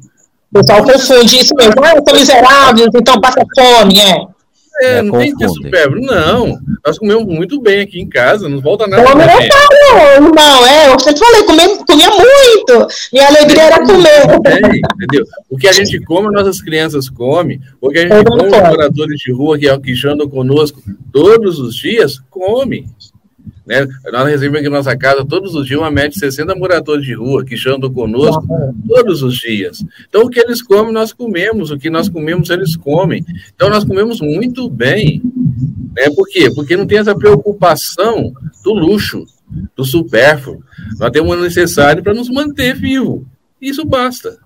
[0.53, 1.83] O pessoal confunde isso mesmo.
[1.83, 4.36] Ah, eu sou miserável, então passa fome, é.
[4.81, 6.59] É, não tem que ter supérfluo, não.
[6.85, 9.03] Nós comemos muito bem aqui em casa, não volta nada.
[9.03, 12.87] Come não, não, é, eu sempre falei, comia, comia muito.
[13.11, 14.21] Minha alegria era comer.
[14.45, 15.25] É, entendeu?
[15.49, 17.59] O que a gente come, nossas crianças comem.
[17.81, 21.75] O que a gente come, os moradores de rua que, que andam conosco todos os
[21.75, 22.85] dias, come.
[23.67, 23.85] Né?
[24.13, 27.13] Nós recebemos aqui na nossa casa todos os dias uma média de 60 moradores de
[27.13, 28.47] rua que andam conosco
[28.87, 29.83] todos os dias.
[30.07, 31.69] Então, o que eles comem, nós comemos.
[31.69, 33.25] O que nós comemos, eles comem.
[33.53, 35.21] Então, nós comemos muito bem.
[35.93, 36.09] Né?
[36.15, 36.49] Por quê?
[36.55, 38.31] Porque não tem essa preocupação
[38.63, 39.25] do luxo,
[39.75, 40.63] do supérfluo.
[40.97, 43.25] Nós temos o necessário para nos manter vivo.
[43.61, 44.37] Isso basta.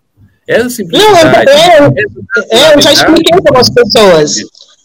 [0.47, 1.45] Essa simplicidade.
[1.45, 4.37] Não, eu, eu, eu já expliquei para as pessoas.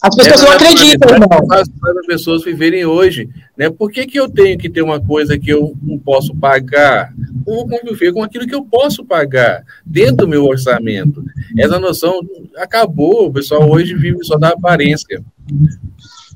[0.07, 1.29] As pessoas não acreditam, irmão.
[1.51, 3.29] As pessoas viverem hoje.
[3.57, 3.71] Né?
[3.71, 7.13] Por que, que eu tenho que ter uma coisa que eu não posso pagar?
[7.47, 11.25] Eu vou conviver com aquilo que eu posso pagar, dentro do meu orçamento.
[11.59, 12.21] Essa noção
[12.57, 13.27] acabou.
[13.27, 15.23] O pessoal hoje vive só da aparência.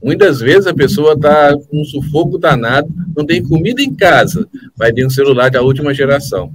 [0.02, 4.92] Muitas vezes a pessoa está com um sufoco danado, não tem comida em casa, vai
[4.92, 6.50] ter um celular da última geração.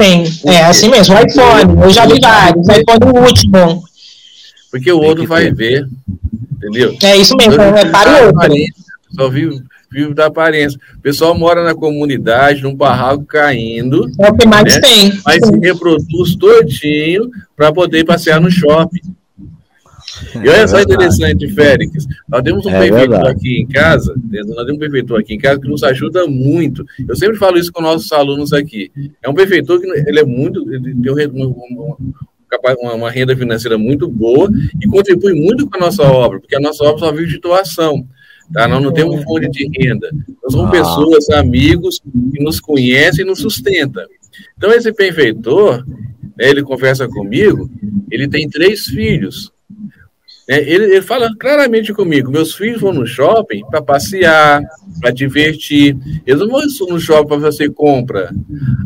[0.00, 1.14] Sim, é assim mesmo.
[1.14, 3.82] O iPhone, eu já vi vários, o iPhone último.
[4.70, 5.88] Porque o outro vai ver,
[6.52, 6.96] entendeu?
[7.02, 8.54] É isso mesmo, é para o outro.
[9.14, 10.78] Só vive, vive da aparência.
[10.96, 14.06] O pessoal mora na comunidade, num barraco caindo.
[14.20, 14.80] É o que mais né?
[14.80, 15.20] tem.
[15.24, 19.00] Mas se reproduz todinho para poder passear no shopping.
[20.34, 22.06] E olha é só interessante, Félix.
[22.28, 25.60] Nós temos um é prefeitor aqui em casa, nós temos um prefeitor aqui em casa
[25.60, 26.84] que nos ajuda muito.
[27.06, 28.90] Eu sempre falo isso com nossos alunos aqui.
[29.22, 31.96] É um prefeitor que ele é muito, ele tem uma,
[32.78, 36.60] uma, uma renda financeira muito boa e contribui muito com a nossa obra, porque a
[36.60, 38.06] nossa obra só vive de doação.
[38.52, 38.68] Tá?
[38.68, 40.08] Nós não temos fonte de renda.
[40.42, 40.70] Nós somos ah.
[40.70, 42.00] pessoas, amigos,
[42.32, 44.04] que nos conhecem e nos sustentam.
[44.56, 45.84] Então, esse benfeitor,
[46.36, 47.68] né, ele conversa comigo,
[48.10, 49.52] ele tem três filhos.
[50.48, 54.62] É, ele, ele, fala claramente comigo: meus filhos vão no shopping para passear,
[55.00, 55.96] para divertir.
[56.24, 58.30] Eles não vão no shopping para fazer compra.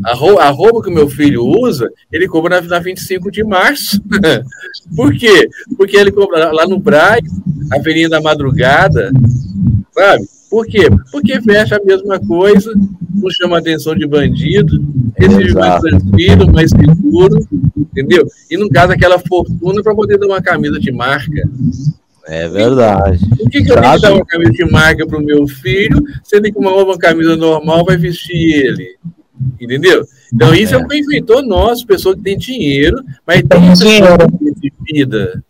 [0.03, 3.43] A, roupa, a roupa que o meu filho usa, ele compra na, na 25 de
[3.43, 4.01] março.
[4.95, 5.47] Por quê?
[5.77, 7.21] Porque ele compra lá no Braz,
[7.71, 9.11] a Feirinha da Madrugada,
[9.93, 10.40] sabe?
[10.51, 10.89] Por quê?
[11.09, 12.73] Porque fecha a mesma coisa,
[13.15, 14.83] não chama atenção de bandido,
[15.17, 18.27] vive mais tranquilo, mais seguro, entendeu?
[18.49, 21.49] E não gasta aquela fortuna para poder dar uma camisa de marca.
[22.27, 23.25] É verdade.
[23.29, 26.03] Por que, que eu tenho que dar uma camisa de marca para o meu filho,
[26.21, 28.97] sendo que uma, uma camisa normal vai vestir ele?
[29.59, 30.03] Entendeu?
[30.33, 34.17] Então, isso é, é um benfeitor nosso, pessoa que tem dinheiro, mas tem dinheiro
[34.59, 35.41] de vida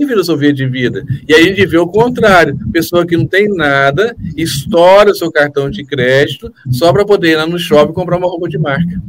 [0.00, 1.04] tem filosofia de vida.
[1.28, 5.30] E aí a gente vê o contrário: pessoa que não tem nada, estoura o seu
[5.30, 9.00] cartão de crédito só para poder ir lá no shopping comprar uma roupa de marca.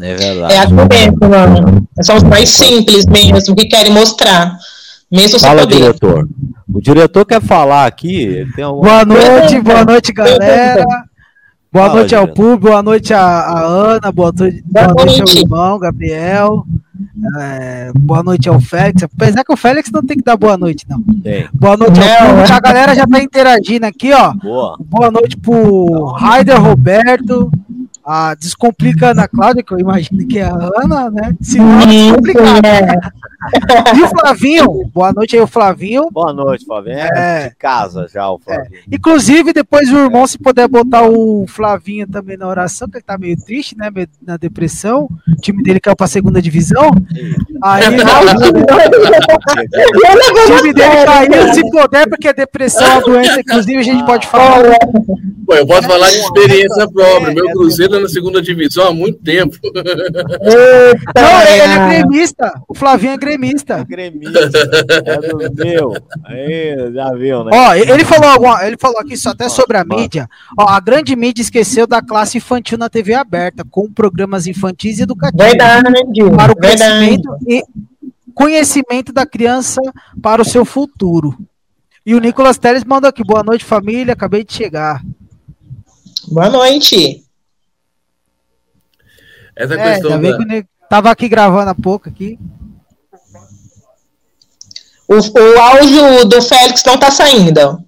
[0.00, 0.54] É verdade.
[0.54, 1.88] É mesmo, mano.
[2.00, 4.56] São os mais simples mesmo que querem mostrar.
[5.10, 6.26] Mesmo Fala, diretor.
[6.72, 8.46] O diretor quer falar aqui.
[8.56, 10.84] Boa noite, boa noite, galera.
[11.72, 15.42] Boa Fala, noite ao público, boa noite à, Ana, boa, noite, boa, boa noite ao
[15.42, 16.66] irmão, Gabriel.
[17.40, 19.02] É, boa noite ao Félix.
[19.04, 21.02] Apesar que o Félix não tem que dar boa noite, não.
[21.24, 21.48] É.
[21.50, 22.52] Boa noite ao público.
[22.52, 24.34] A galera já tá interagindo aqui, ó.
[24.34, 27.50] Boa, boa noite pro Raider Roberto.
[28.04, 31.34] A Descomplica Ana Cláudia, que eu imagino que é a Ana, né?
[31.40, 33.12] Se não, descomplicada.
[33.68, 33.96] É.
[33.96, 36.08] E o Flavinho, boa noite aí, o Flavinho.
[36.12, 36.96] Boa noite, Flavinho.
[36.96, 37.48] É, é.
[37.48, 38.76] de casa já, o Flavinho.
[38.76, 38.94] É.
[38.94, 43.18] Inclusive, depois o irmão, se puder botar o Flavinho também na oração, que ele tá
[43.18, 43.90] meio triste, né?
[44.24, 45.08] Na depressão.
[45.28, 46.90] O time dele caiu pra segunda divisão.
[47.62, 47.90] Aí, o
[50.56, 54.26] time dele caiu, se puder, porque a depressão é uma doença, inclusive, a gente pode
[54.28, 54.62] falar.
[55.44, 57.34] Pô, eu posso falar de experiência própria.
[57.34, 59.56] Meu Cruzeiro na segunda divisão há muito tempo.
[59.74, 62.52] Não, ele é gremista.
[62.68, 63.31] O Flavinho é gremista.
[63.78, 64.42] É gremista.
[65.04, 65.92] É do meu.
[66.24, 67.50] Aí, já viu, né?
[67.52, 70.28] Ó, ele falou, alguma, ele falou aqui só até sobre a mídia.
[70.58, 75.02] Ó, a grande mídia esqueceu da classe infantil na TV aberta, com programas infantis e
[75.02, 75.46] educativos.
[75.46, 75.82] Verdade,
[76.36, 77.62] para o crescimento e
[78.34, 79.80] conhecimento da criança
[80.22, 81.36] para o seu futuro.
[82.04, 85.02] E o Nicolas Teles mandou aqui, boa noite família, acabei de chegar.
[86.28, 87.22] Boa noite.
[89.54, 90.20] Essa é, questão.
[90.20, 90.38] Da...
[90.38, 92.38] Que tava aqui gravando há pouco aqui.
[95.12, 97.84] O, o áudio do Félix não tá saindo.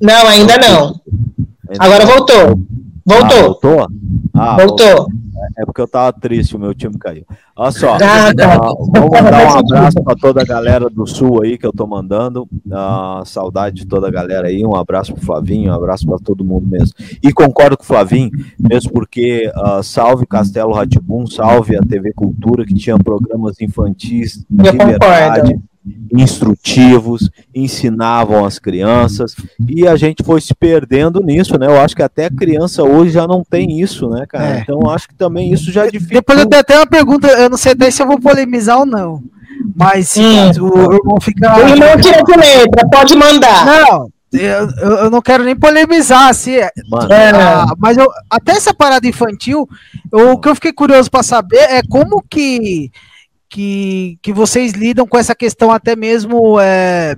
[0.00, 1.00] Não, ainda não.
[1.78, 2.58] Agora voltou.
[3.06, 3.38] Voltou.
[3.38, 3.86] Ah, voltou?
[4.34, 5.06] Ah, voltou.
[5.58, 7.24] É porque eu tava triste, o meu time caiu.
[7.54, 8.56] Olha só, ah, tá.
[8.56, 12.44] vou mandar um abraço para toda a galera do Sul aí que eu tô mandando.
[12.66, 14.64] Uh, saudade de toda a galera aí.
[14.64, 16.94] Um abraço pro Flavinho, um abraço para todo mundo mesmo.
[17.22, 22.64] E concordo com o Flavinho, mesmo porque uh, salve Castelo Ratibum, salve a TV Cultura,
[22.64, 25.52] que tinha programas infantis de verdade.
[25.52, 25.71] Concordo
[26.12, 29.34] instrutivos, ensinavam as crianças,
[29.68, 31.66] e a gente foi se perdendo nisso, né?
[31.66, 34.58] Eu acho que até a criança hoje já não tem isso, né, cara?
[34.58, 34.60] É.
[34.60, 36.14] Então acho que também isso já dificulta.
[36.14, 38.86] Depois eu tenho até uma pergunta, eu não sei até se eu vou polemizar ou
[38.86, 39.22] não.
[39.76, 40.50] Mas hum.
[40.60, 41.56] o irmão fica.
[41.56, 43.66] O irmão tira de letra, pode mandar.
[43.66, 47.32] Não, eu, eu, não quero nem polemizar, assim, é, é,
[47.76, 49.68] mas eu, até essa parada infantil,
[50.10, 52.90] eu, o que eu fiquei curioso para saber é como que,
[53.52, 57.14] que, que vocês lidam com essa questão até mesmo é,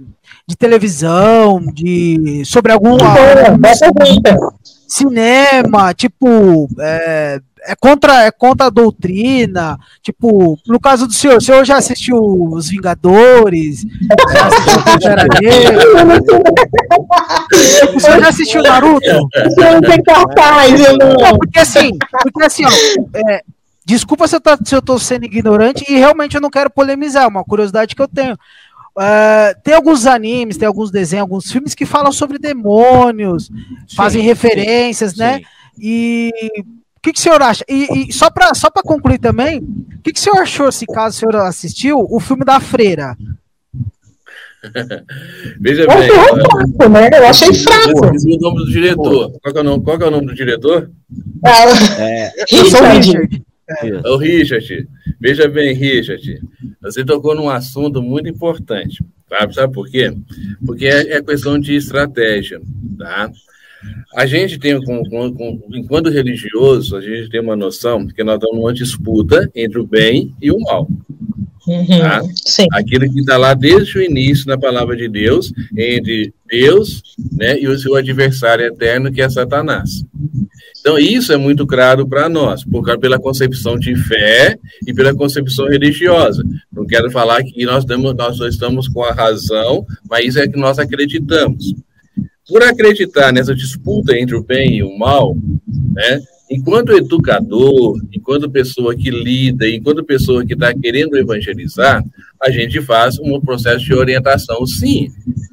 [0.48, 4.40] de televisão, de sobre algum, algum
[4.88, 9.78] cinema, tipo é, é contra, é contra a doutrina.
[10.02, 13.84] Tipo, no caso do senhor, o senhor já assistiu Os Vingadores?
[14.32, 15.26] Já assistiu Pantera
[17.94, 19.28] O senhor já assistiu Naruto?
[19.56, 21.38] Não tem capaz, não.
[21.38, 21.96] Porque assim,
[22.32, 22.70] porque assim, ó,
[23.30, 23.40] é,
[23.84, 27.24] desculpa se eu, tô, se eu tô sendo ignorante e realmente eu não quero polemizar,
[27.24, 28.34] é uma curiosidade que eu tenho.
[28.96, 34.22] Uh, tem alguns animes, tem alguns desenhos, alguns filmes que falam sobre demônios, sim, fazem
[34.22, 35.34] referências, né?
[35.34, 35.46] sim, né?
[35.76, 36.30] E
[37.04, 37.62] que, que o senhor acha?
[37.68, 41.16] E, e só para só concluir também, o que, que o senhor achou, se caso
[41.16, 43.14] o senhor assistiu, o filme da Freira?
[45.60, 46.08] Veja bem.
[46.08, 47.10] Eu, fraco, né?
[47.12, 48.06] eu achei fraco.
[48.06, 49.32] o nome do diretor.
[49.42, 50.90] Qual é o nome, qual é o nome do diretor?
[51.44, 51.64] Ah,
[52.00, 53.44] é, Richard.
[53.68, 54.08] É.
[54.08, 54.88] O Richard.
[55.20, 56.40] Veja bem, Richard.
[56.82, 59.02] Você tocou num assunto muito importante.
[59.28, 60.14] Sabe, sabe por quê?
[60.64, 62.60] Porque é, é questão de estratégia.
[62.98, 63.30] Tá?
[64.14, 68.36] A gente tem, com, com, com, enquanto religioso, a gente tem uma noção que nós
[68.36, 70.88] estamos numa disputa entre o bem e o mal.
[71.66, 72.22] Uhum, tá?
[72.72, 77.02] Aquilo que está lá desde o início na palavra de Deus, entre Deus
[77.32, 80.04] né, e o seu adversário eterno, que é Satanás.
[80.80, 85.66] Então, isso é muito claro para nós, por, pela concepção de fé e pela concepção
[85.66, 86.44] religiosa.
[86.70, 90.58] Não quero falar que nós, temos, nós estamos com a razão, mas isso é que
[90.58, 91.74] nós acreditamos
[92.46, 95.34] por acreditar nessa disputa entre o bem e o mal,
[95.94, 102.02] né, enquanto educador, enquanto pessoa que lida, enquanto pessoa que está querendo evangelizar,
[102.42, 105.08] a gente faz um processo de orientação, sim.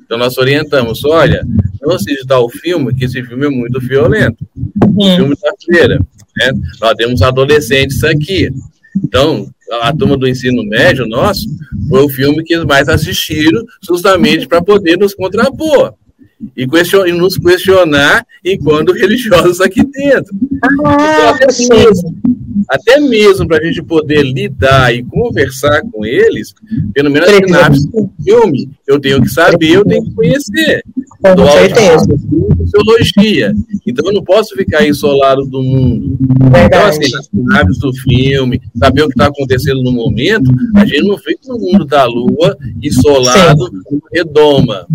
[0.06, 1.46] Então, nós orientamos, olha,
[1.82, 4.46] não assista tal filme, que esse filme é muito violento.
[4.96, 5.16] O uhum.
[5.16, 6.00] filme da feira.
[6.38, 6.52] Né?
[6.82, 8.50] Nós temos adolescentes aqui.
[9.04, 9.50] Então,
[9.82, 11.48] a turma do ensino médio nosso
[11.88, 15.94] foi o filme que eles mais assistiram, justamente para poder nos contrapor
[16.56, 20.36] e, question, e nos questionar enquanto religiosos aqui dentro.
[20.64, 22.16] Ah, então, até, mesmo,
[22.68, 26.54] até mesmo para a gente poder lidar e conversar com eles,
[26.94, 30.84] pelo menos a sinapse do filme, eu tenho que saber, eu tenho que conhecer.
[31.22, 32.06] Com certeza.
[32.66, 33.54] Sociologia.
[33.86, 36.18] Então eu não posso ficar isolado do mundo.
[36.66, 41.04] Então, assim, as sinapses do filme, saber o que está acontecendo no momento, a gente
[41.04, 43.70] não fica no mundo da lua, isolado,
[44.12, 44.88] redoma.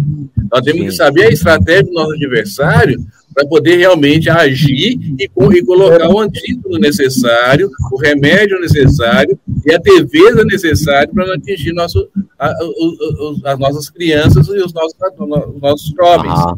[0.51, 0.89] Nós temos Sim.
[0.89, 2.99] que saber a estratégia do nosso adversário
[3.37, 9.77] para poder realmente agir e, e, colocar o antídoto necessário, o remédio necessário e a
[9.77, 12.09] defesa necessária para atingir nosso,
[12.39, 16.33] a, a, as nossas crianças e os nossos, os nossos jovens.
[16.33, 16.55] Ah.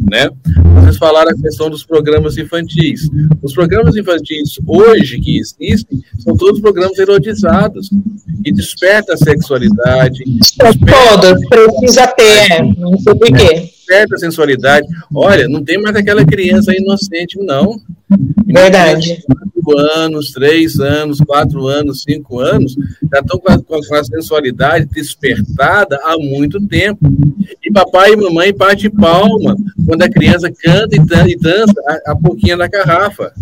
[0.00, 0.30] Né?
[0.80, 3.10] Vocês falaram a questão dos programas infantis.
[3.42, 7.90] Os programas infantis hoje que existem são todos programas erotizados
[8.42, 10.24] e desperta a sexualidade.
[10.58, 14.86] Todos, precisa ter, não sei por quê certa sensualidade.
[15.14, 17.78] Olha, não tem mais aquela criança inocente, não.
[18.46, 19.22] Verdade.
[19.26, 22.74] Quatro anos, três anos, quatro anos, cinco anos,
[23.12, 27.00] já estão com a, com a sensualidade despertada há muito tempo.
[27.62, 32.56] E papai e mamãe bate palma quando a criança canta e dança a, a pouquinha
[32.56, 33.32] da garrafa.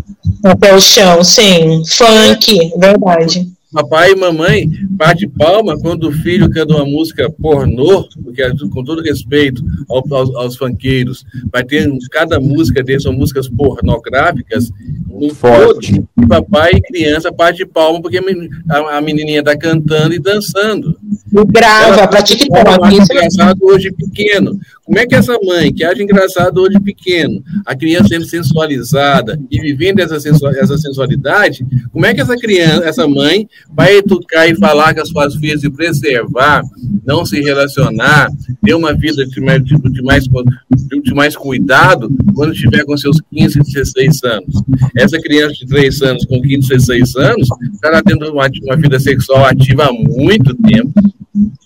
[0.44, 1.82] Até o chão, sim.
[1.86, 8.42] Funk, verdade papai e mamãe bate palma quando o filho canta uma música pornô, porque
[8.70, 14.70] com todo respeito aos, aos, aos funkeiros, vai ter cada música deles são músicas pornográficas
[15.08, 16.02] no Forte.
[16.16, 20.98] todo, papai e criança bate palma porque a menininha está cantando e dançando.
[21.46, 22.94] Grava para TikTok.
[22.94, 24.58] engraçado hoje pequeno.
[24.84, 29.60] Como é que essa mãe, que acha engraçado hoje pequeno, a criança sendo sensualizada e
[29.60, 34.92] vivendo essa, essa sensualidade, como é que essa criança, essa mãe, vai educar e falar
[34.92, 36.62] com as suas filhas e preservar,
[37.06, 38.28] não se relacionar,
[38.64, 43.60] ter uma vida de mais, de mais, de mais cuidado quando estiver com seus 15,
[43.60, 44.62] 16 anos?
[44.96, 49.44] Essa criança de 3 anos com 15, 16 anos estará tendo uma, uma vida sexual
[49.44, 50.99] ativa há muito tempo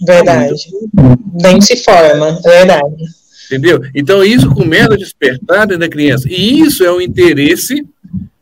[0.06, 0.54] Verdade.
[1.32, 3.04] Nem se forma, verdade.
[3.46, 3.80] Entendeu?
[3.94, 6.28] Então, isso começa a despertar da criança.
[6.30, 7.86] E isso é o interesse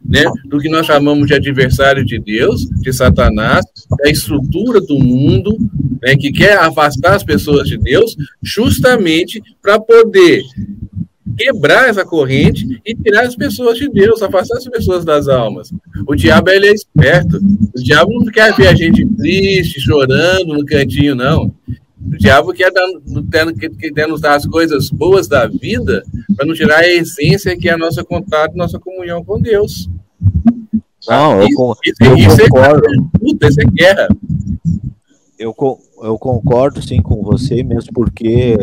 [0.04, 3.64] né, do que nós chamamos de adversário de Deus, de Satanás,
[4.02, 5.56] da estrutura do mundo,
[6.02, 10.42] né, que quer afastar as pessoas de Deus, justamente para poder
[11.36, 15.72] quebrar essa corrente e tirar as pessoas de Deus, afastar as pessoas das almas.
[16.06, 17.38] O diabo ele é esperto.
[17.76, 21.52] O diabo não quer ver a gente triste, chorando no cantinho, não.
[22.04, 22.86] O diabo quer, dar,
[23.94, 26.02] quer, nos dar as coisas boas da vida
[26.36, 29.88] para nos tirar a essência que é a nossa contato, nossa comunhão com Deus.
[31.08, 32.86] Não, eu, isso, eu isso, é concordo.
[32.88, 34.08] É, isso é guerra.
[35.38, 35.54] Eu,
[36.02, 38.56] eu concordo sim com você, mesmo porque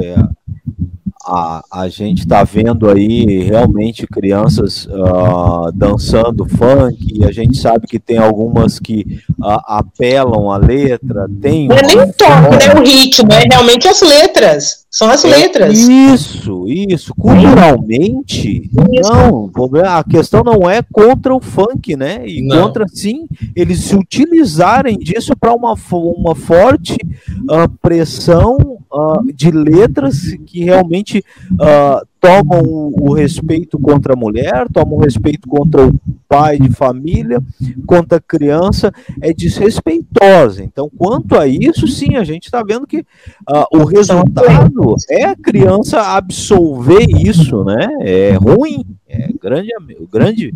[1.30, 7.86] a, a gente está vendo aí realmente crianças uh, dançando funk, e a gente sabe
[7.86, 11.68] que tem algumas que uh, apelam à letra, tem.
[11.68, 12.74] Não é nem o toque, né?
[12.80, 14.86] O ritmo, é realmente as letras.
[14.92, 15.78] São as é, letras.
[15.78, 17.14] Isso, isso.
[17.14, 19.14] Culturalmente, isso.
[19.14, 19.52] não.
[19.86, 22.28] A questão não é contra o funk, né?
[22.28, 22.64] E não.
[22.64, 26.98] contra, sim, eles se utilizarem disso para uma, uma forte
[27.44, 28.58] uh, pressão
[28.92, 31.24] uh, de letras que realmente
[31.54, 35.94] uh, tomam o, respeito contra a mulher, tomam o respeito contra o
[36.28, 37.42] pai de família,
[37.86, 40.64] contra a criança, é desrespeitosa.
[40.64, 45.36] Então, quanto a isso, sim, a gente está vendo que uh, o resultado é a
[45.36, 47.88] criança absolver isso, né?
[48.02, 49.70] É ruim, é grande,
[50.12, 50.54] grande,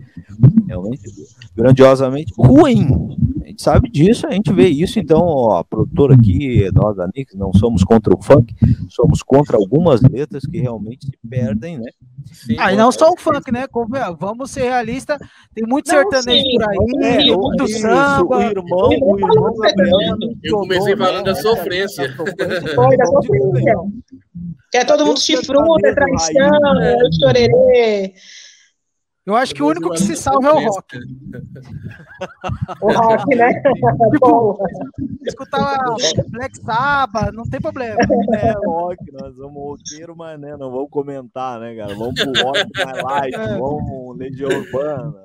[0.67, 1.01] realmente
[1.55, 3.15] grandiosamente ruim.
[3.43, 7.07] A gente sabe disso, a gente vê isso, então ó, a produtora aqui, nós da
[7.13, 8.55] Nix, não somos contra o funk,
[8.89, 11.91] somos contra algumas letras que realmente se perdem, né?
[12.31, 13.65] Sim, ah, e não só o funk, né?
[14.19, 15.19] Vamos ser realistas,
[15.53, 17.21] tem muito sertanejo por aí, né?
[17.21, 18.37] é, muito samba.
[18.37, 20.17] O irmão, o irmão Gabriel.
[20.41, 22.15] Eu comecei falando da sofrência.
[22.75, 23.75] Foi, da sofrência.
[24.71, 28.13] Que é todo mundo chifrudo, é traição, é o chorerê.
[29.25, 30.97] Eu acho que o único que se salva é o rock.
[32.81, 33.53] o rock, né?
[34.11, 34.59] tipo,
[35.25, 35.79] escutar
[36.29, 37.95] Black Sabbath, não tem problema.
[38.33, 41.95] É rock, nós vamos roqueiro, mas né, não vamos comentar, né, cara?
[41.95, 43.57] Vamos pro rock mais light, é.
[43.57, 45.15] vamos Legião Urbana.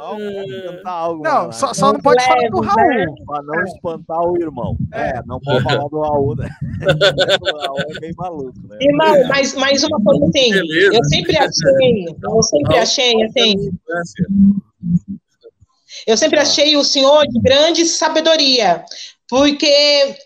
[0.00, 1.22] Vamos cantar algo.
[1.22, 2.88] Não, só, só não pode falar do Raul.
[2.88, 3.06] Né?
[3.26, 4.76] Pra não espantar o irmão.
[4.92, 6.48] É, é não pode falar do Raul, né?
[7.40, 8.76] o Raul é bem maluco, né?
[8.82, 10.50] Irmão, mas, mas uma coisa assim,
[10.92, 13.45] eu sempre achei, eu sempre achei, assim,
[16.06, 18.84] eu sempre achei o senhor de grande sabedoria,
[19.28, 19.66] porque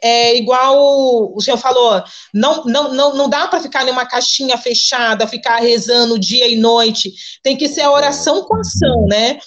[0.03, 2.03] é igual o senhor falou,
[2.35, 7.13] não, não, não, não dá para ficar numa caixinha fechada, ficar rezando dia e noite.
[7.43, 9.39] Tem que ser a oração com ação, né?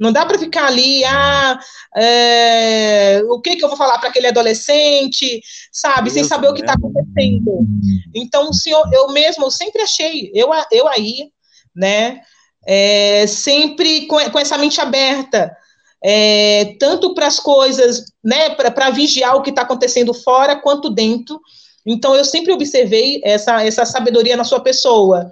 [0.00, 1.58] Não dá para ficar ali, ah,
[1.96, 6.62] é, o que, que eu vou falar para aquele adolescente, sabe, sem saber o que
[6.62, 7.66] está acontecendo.
[8.14, 11.30] Então, o senhor, eu mesmo, eu sempre achei, eu, eu aí,
[11.76, 12.20] né,
[12.66, 15.56] é, sempre com, com, essa mente aberta,
[16.02, 21.40] é, tanto para as coisas, né, para vigiar o que está acontecendo fora quanto dentro.
[21.84, 25.30] Então, eu sempre observei essa, essa sabedoria na sua pessoa.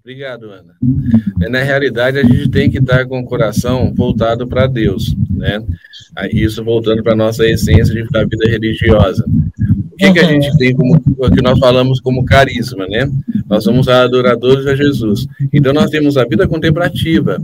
[0.00, 0.76] Obrigado, Ana.
[1.40, 5.64] É, na realidade, a gente tem que estar com o coração voltado para Deus, né?
[6.30, 9.24] Isso voltando para a nossa essência da vida religiosa.
[9.94, 13.08] O que, que a gente tem como, que nós falamos como carisma, né?
[13.48, 15.26] Nós somos adoradores a Jesus.
[15.52, 17.40] Então, nós temos a vida contemplativa,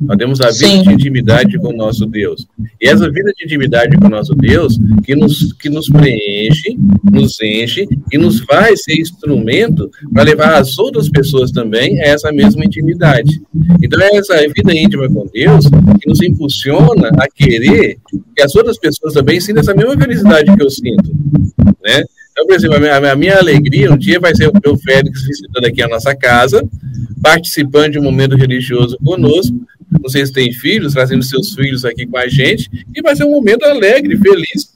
[0.00, 0.82] nós temos a vida Sim.
[0.82, 2.46] de intimidade com o nosso Deus.
[2.80, 6.76] E essa vida de intimidade com o nosso Deus que nos, que nos preenche,
[7.10, 12.32] nos enche e nos faz ser instrumento para levar as outras pessoas também a essa
[12.32, 13.40] mesma intimidade.
[13.82, 15.66] Então, é essa vida íntima com Deus
[16.00, 17.98] que nos impulsiona a querer
[18.36, 21.10] que as outras pessoas também sintam essa mesma felicidade que eu sinto.
[21.84, 22.02] Né?
[22.32, 25.22] Então, por exemplo, a minha, a minha, alegria um dia vai ser o meu Félix
[25.22, 26.68] visitando aqui a nossa casa,
[27.22, 29.56] participando de um momento religioso conosco,
[30.00, 33.30] não se tem filhos, trazendo seus filhos aqui com a gente, e vai ser um
[33.30, 34.72] momento alegre, feliz,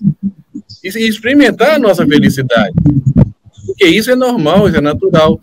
[0.84, 2.74] e experimentar a nossa felicidade.
[3.66, 5.40] Porque isso é normal, isso é natural.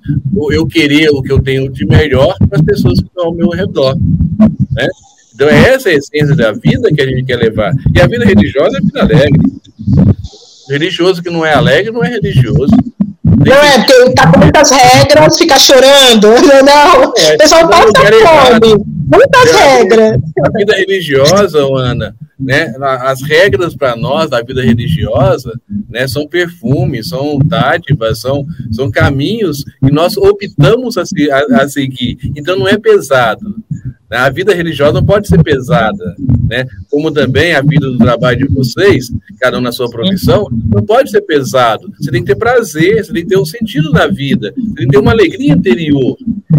[0.51, 3.49] Eu querer o que eu tenho de melhor para as pessoas que estão ao meu
[3.49, 3.95] redor.
[3.95, 4.88] Né?
[5.34, 7.73] Então, é essa a essência da vida que a gente quer levar.
[7.93, 9.41] E a vida religiosa é vida alegre.
[10.69, 12.76] religioso que não é alegre não é religioso.
[13.23, 16.30] Não é, porque tá com muitas regras, fica chorando.
[16.65, 18.95] Não, é, o pessoal passa fome.
[19.06, 20.20] Muitas regras.
[20.43, 22.74] A vida religiosa, Ana, né?
[23.01, 25.53] As regras para nós da vida religiosa,
[25.89, 26.08] né?
[26.08, 32.18] São perfumes, são dádivas, são, são caminhos que nós optamos a, a, a seguir.
[32.36, 33.56] Então não é pesado.
[34.10, 34.18] Né?
[34.18, 36.16] A vida religiosa não pode ser pesada,
[36.47, 36.66] né?
[36.89, 41.12] Como também a vida do trabalho de vocês, cada um na sua profissão, não pode
[41.12, 41.91] ser pesado.
[41.99, 44.86] Você tem que ter prazer, você tem que ter um sentido na vida, você tem
[44.86, 46.18] que ter uma alegria interior.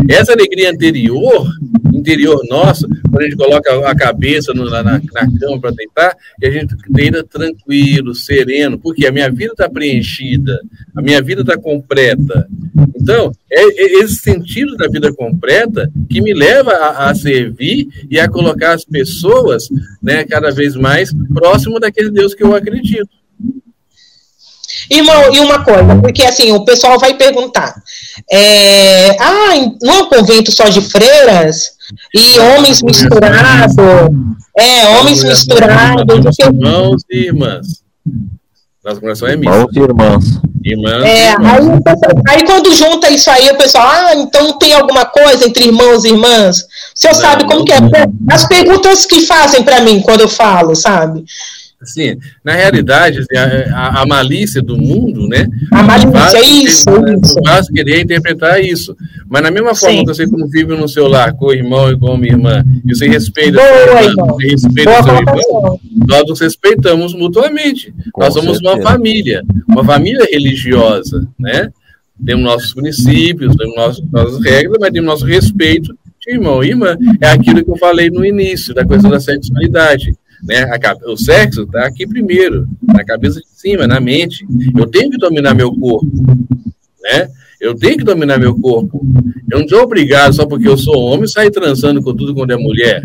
[0.08, 1.46] Essa alegria anterior,
[1.92, 6.46] interior nossa, quando a gente coloca a cabeça no, na, na, cama para deitar, e
[6.46, 10.60] a gente deita tranquilo, sereno, porque a minha vida está preenchida,
[10.94, 12.46] a minha vida está completa.
[12.94, 18.18] Então, é, é, esse sentido da vida completa que me leva a, a, servir e
[18.18, 19.68] a colocar as pessoas
[20.02, 23.08] né, cada vez mais próximo daquele Deus que eu acredito.
[24.90, 27.74] Irmão, e uma coisa, porque assim, o pessoal vai perguntar:
[28.30, 31.76] é, ah, não é um convento só de freiras?
[32.14, 33.76] E homens misturados?
[34.58, 36.38] É, homens misturados.
[36.38, 37.66] Irmãos e irmãs.
[38.84, 39.52] Nossa coração é mista.
[39.52, 40.24] Irmãos e irmãs.
[40.64, 45.46] Irmãs é, aí, aí, quando junta isso aí, o pessoal, ah, então tem alguma coisa
[45.46, 46.60] entre irmãos e irmãs?
[46.60, 46.64] O
[46.94, 47.78] senhor não, sabe como não, que é?
[48.30, 51.24] As perguntas que fazem para mim quando eu falo, sabe?
[51.80, 55.46] Assim, na realidade, assim, a, a, a, malícia do mundo, né?
[55.70, 57.34] A malícia, é isso, isso.
[57.44, 58.96] Faz querer interpretar isso.
[59.28, 60.04] Mas na mesma forma Sim.
[60.04, 63.06] que você convive no seu lar com o irmão e com a irmã, e você
[63.06, 64.26] respeita, Boa, irmão.
[64.28, 67.94] você respeita Boa, o seu irmão, nós nos respeitamos mutuamente.
[68.10, 68.74] Com nós somos certeza.
[68.74, 71.70] uma família, uma família religiosa, né?
[72.24, 75.94] Temos nossos princípios, temos nossas, nossas regras, mas temos nosso respeito
[76.26, 76.96] irmão e irmã.
[77.20, 80.12] É aquilo que eu falei no início, da coisa da sexualidade.
[80.42, 80.62] Né?
[80.64, 84.46] A, o sexo está aqui primeiro, na cabeça de cima, na mente.
[84.76, 86.10] Eu tenho que dominar meu corpo,
[87.02, 87.28] né?
[87.60, 89.04] Eu tenho que dominar meu corpo.
[89.50, 92.56] Eu não sou obrigado, só porque eu sou homem, sair transando com tudo quando é
[92.56, 93.02] mulher.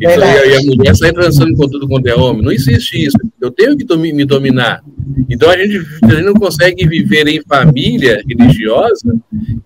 [0.00, 2.42] E, e a mulher sair transando com tudo quando é homem.
[2.42, 3.16] Não existe isso.
[3.40, 4.82] Eu tenho que me dominar.
[5.28, 9.12] Então a gente, a gente não consegue viver em família religiosa.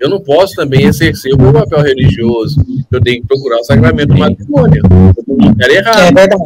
[0.01, 2.65] Eu não posso também exercer o meu papel religioso.
[2.91, 4.83] Eu tenho que procurar o sacramento do matrimônio.
[5.29, 6.07] Eu não quero errar.
[6.07, 6.43] É verdade.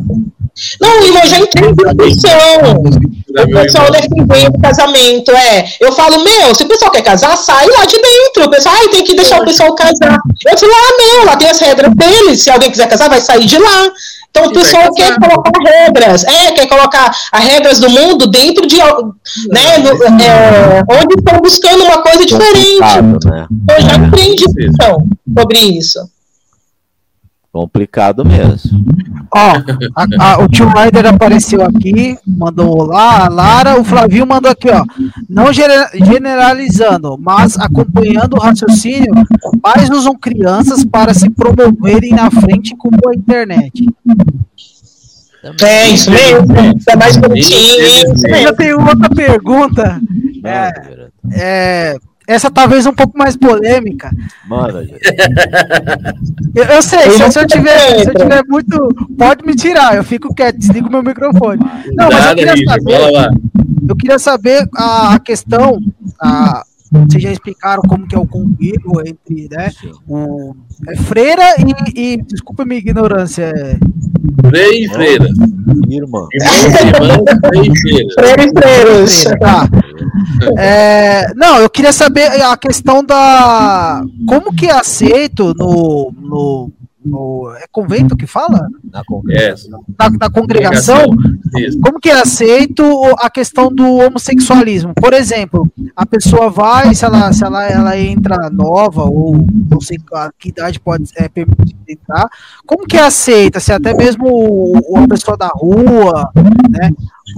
[0.80, 2.82] Não, irmão, já entendi a missão.
[3.28, 5.68] O pessoal defendendo o casamento, é.
[5.80, 8.46] Eu falo, meu, se o pessoal quer casar, sai lá de dentro.
[8.46, 10.18] O pessoal, ai, tem que deixar o pessoal casar.
[10.46, 12.42] Eu falo, ah, meu, lá tem as regras deles.
[12.42, 13.90] Se alguém quiser casar, vai sair de lá.
[14.30, 18.76] Então o pessoal quer colocar regras, é, quer colocar as regras do mundo dentro de,
[18.76, 23.02] né, no, é, onde estão buscando uma coisa diferente.
[23.24, 23.46] Né?
[23.70, 25.06] Eu já aprendi então,
[25.36, 25.98] sobre isso.
[27.50, 28.70] Complicado mesmo.
[29.30, 29.52] Ó,
[29.94, 34.68] a, a, o tio Ryder apareceu aqui, mandou olá, a Lara, o Flavio mandou aqui,
[34.70, 34.84] ó.
[35.28, 39.12] Não generalizando, mas acompanhando o raciocínio,
[39.62, 43.86] pais usam crianças para se promoverem na frente com a internet.
[45.62, 46.46] É isso mesmo,
[46.88, 47.84] é mais bonitinho.
[48.42, 50.00] Eu tenho outra pergunta.
[50.44, 50.72] É,
[51.32, 51.96] é,
[52.28, 54.10] essa talvez um pouco mais polêmica.
[54.46, 55.00] Manda, gente.
[56.54, 58.88] Eu, eu sei, se, se, eu tiver, se eu tiver muito.
[59.16, 61.64] Pode me tirar, eu fico quieto, desligo meu microfone.
[61.94, 63.30] Não, mas eu queria saber.
[63.88, 65.80] Eu queria saber a questão.
[66.20, 69.70] A, vocês já explicaram como que é o convívio entre né,
[70.08, 70.54] o,
[70.88, 73.44] é freira e, e desculpa a minha ignorância.
[73.44, 73.78] É...
[74.48, 75.28] Freira e freira.
[75.88, 76.26] Irmã.
[78.18, 79.24] Freira e freiros.
[79.38, 79.68] Tá.
[80.58, 84.02] É, não, eu queria saber a questão da.
[84.26, 86.72] Como que é aceito no, no
[87.08, 88.68] no é convento que fala?
[88.90, 89.84] Na congregação.
[89.98, 91.06] Na, na congregação,
[91.82, 92.82] como que é aceito
[93.20, 94.94] a questão do homossexualismo?
[94.94, 99.98] Por exemplo, a pessoa vai, se ela, se ela, ela entra nova, ou não sei
[100.14, 102.28] a que idade pode é, permitir entrar,
[102.66, 103.60] como que é aceita?
[103.60, 104.26] Se até mesmo
[104.88, 106.30] uma pessoa da rua,
[106.70, 106.90] né?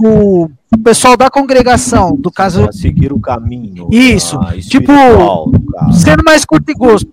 [0.03, 2.63] O, o pessoal da congregação, do caso.
[2.63, 3.89] Pra seguir o caminho.
[3.91, 4.37] Isso.
[4.39, 4.91] Ah, tipo,
[5.93, 7.05] sendo mais curto e grosso.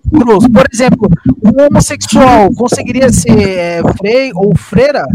[0.49, 1.09] Por exemplo,
[1.43, 5.05] um homossexual conseguiria ser é, frei ou freira?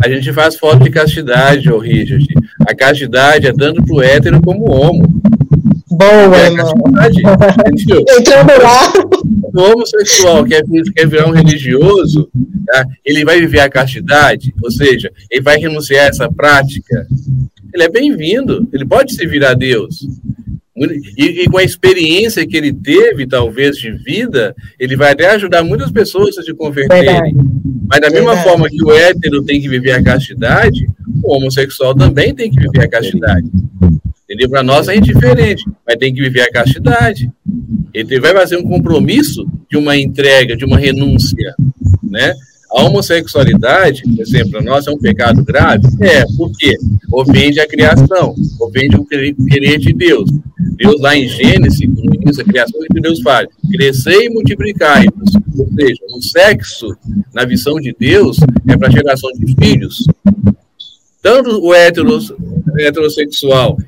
[0.00, 2.26] A gente faz foto de castidade, ô Richard.
[2.60, 5.02] A castidade é tanto pro hétero como homo.
[5.90, 6.48] Boa, é.
[8.18, 8.92] Entrando lá.
[9.54, 10.64] O homossexual quer,
[10.96, 12.28] quer virar um religioso,
[12.66, 12.84] tá?
[13.04, 17.06] ele vai viver a castidade, ou seja, ele vai renunciar a essa prática
[17.74, 20.06] ele é bem-vindo, ele pode se virar a Deus.
[21.16, 25.62] E, e, com a experiência que ele teve, talvez, de vida, ele vai até ajudar
[25.62, 27.34] muitas pessoas a se converterem.
[27.88, 28.48] Mas da mesma Verdade.
[28.48, 30.86] forma que o hétero tem que viver a castidade,
[31.22, 33.46] o homossexual também tem que viver a castidade.
[34.24, 34.50] Entendeu?
[34.50, 37.30] Para nós é indiferente, mas tem que viver a castidade.
[37.92, 41.54] Ele vai fazer um compromisso de uma entrega, de uma renúncia,
[42.02, 42.34] né?
[42.74, 45.86] A homossexualidade, por exemplo, para nós é um pecado grave?
[46.00, 46.76] É, por quê?
[47.14, 50.28] Ofende a criação, ofende o querer de Deus.
[50.76, 55.36] Deus, lá em Gênesis, no início da criação, que Deus fala: crescer e multiplicai-vos.
[55.56, 56.88] Ou seja, o sexo,
[57.32, 58.38] na visão de Deus,
[58.68, 60.04] é para a geração de filhos.
[61.22, 63.78] Tanto o heterossexual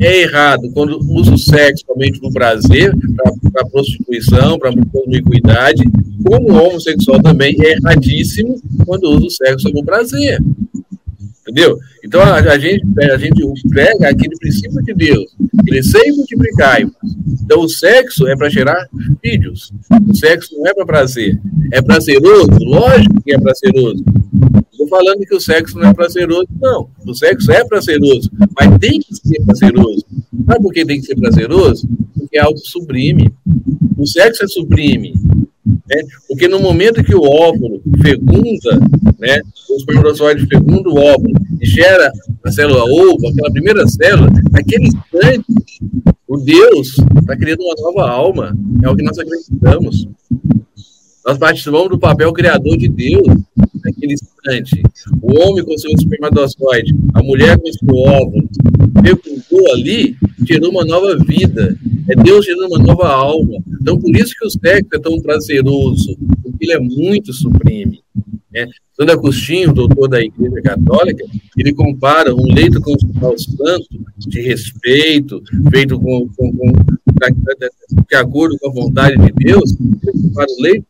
[0.00, 2.94] é errado quando usa o sexo somente no prazer,
[3.52, 5.82] para prostituição, para promiscuidade,
[6.24, 8.54] como o homossexual também é erradíssimo
[8.86, 10.38] quando usa o sexo no prazer.
[11.48, 11.78] Entendeu?
[12.04, 15.34] Então a, a, gente, a gente prega aquele princípio de Deus:
[15.66, 16.82] crescer e multiplicar.
[17.42, 18.86] Então o sexo é para gerar
[19.22, 19.72] filhos.
[20.06, 21.40] O sexo não é para prazer.
[21.72, 22.50] É prazeroso?
[22.60, 24.04] Lógico que é prazeroso.
[24.90, 26.90] falando que o sexo não é prazeroso, não.
[27.06, 30.04] O sexo é prazeroso, mas tem que ser prazeroso.
[30.46, 31.88] Sabe por que tem que ser prazeroso?
[32.14, 33.32] Porque é algo sublime.
[33.96, 35.14] O sexo é sublime.
[35.88, 36.02] Né?
[36.28, 38.78] Porque no momento que o óvulo fecunda,
[39.18, 42.12] né, o espermatozoide fecunda o óvulo e gera
[42.44, 45.46] a célula ovo, aquela primeira célula, naquele instante,
[46.26, 46.88] o Deus
[47.20, 48.56] está criando uma nova alma.
[48.82, 50.06] É o que nós acreditamos.
[51.26, 53.26] Nós participamos do papel criador de Deus
[53.84, 54.82] naquele instante.
[55.22, 58.48] O homem com seu espermatozoide, a mulher com seu óvulo,
[59.02, 60.16] fecundou ali,
[60.46, 61.76] gerou uma nova vida.
[62.08, 63.58] É Deus gerando uma nova alma.
[63.80, 68.02] Então, por isso que o sexo é tão prazeroso, porque ele é muito supreme.
[68.50, 68.66] Né?
[68.94, 71.24] Santo Agostinho, doutor da Igreja Católica,
[71.56, 73.86] ele compara um leito conjugal santo,
[74.18, 76.72] de respeito, feito com, com, com
[78.08, 80.86] de acordo com a vontade de Deus, ele compara o leito,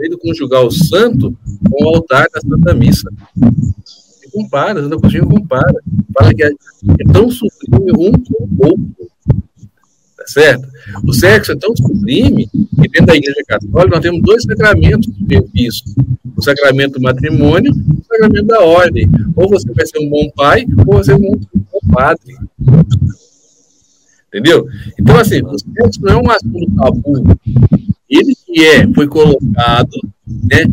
[0.00, 1.36] leito conjugal santo
[1.70, 3.08] com o altar da Santa Missa.
[4.32, 5.82] Compara, Santo Agostinho compara,
[6.18, 9.11] fala que é, é tão sublime um com o outro
[10.22, 10.68] tá certo?
[11.04, 15.08] O sexo é tão sublime que dentro da Igreja Católica nós temos dois sacramentos
[15.54, 15.84] isso.
[16.36, 19.08] O sacramento do matrimônio e o sacramento da ordem.
[19.36, 22.34] Ou você vai ser um bom pai, ou você ser um bom padre.
[24.28, 24.66] Entendeu?
[24.98, 27.38] Então, assim, o sexo não é um assunto tabu.
[28.08, 29.90] Ele que é, foi colocado,
[30.26, 30.64] né?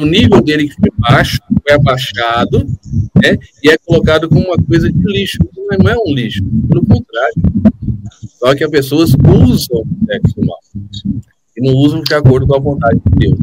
[0.00, 2.64] o nível dele que foi baixo, foi abaixado,
[3.22, 3.36] né?
[3.62, 5.38] E é colocado como uma coisa de lixo.
[5.56, 7.34] Não é um lixo, pelo contrário.
[8.42, 10.58] Só que as pessoas usam o sexo mal.
[11.56, 13.38] E não usam de acordo com a vontade de Deus.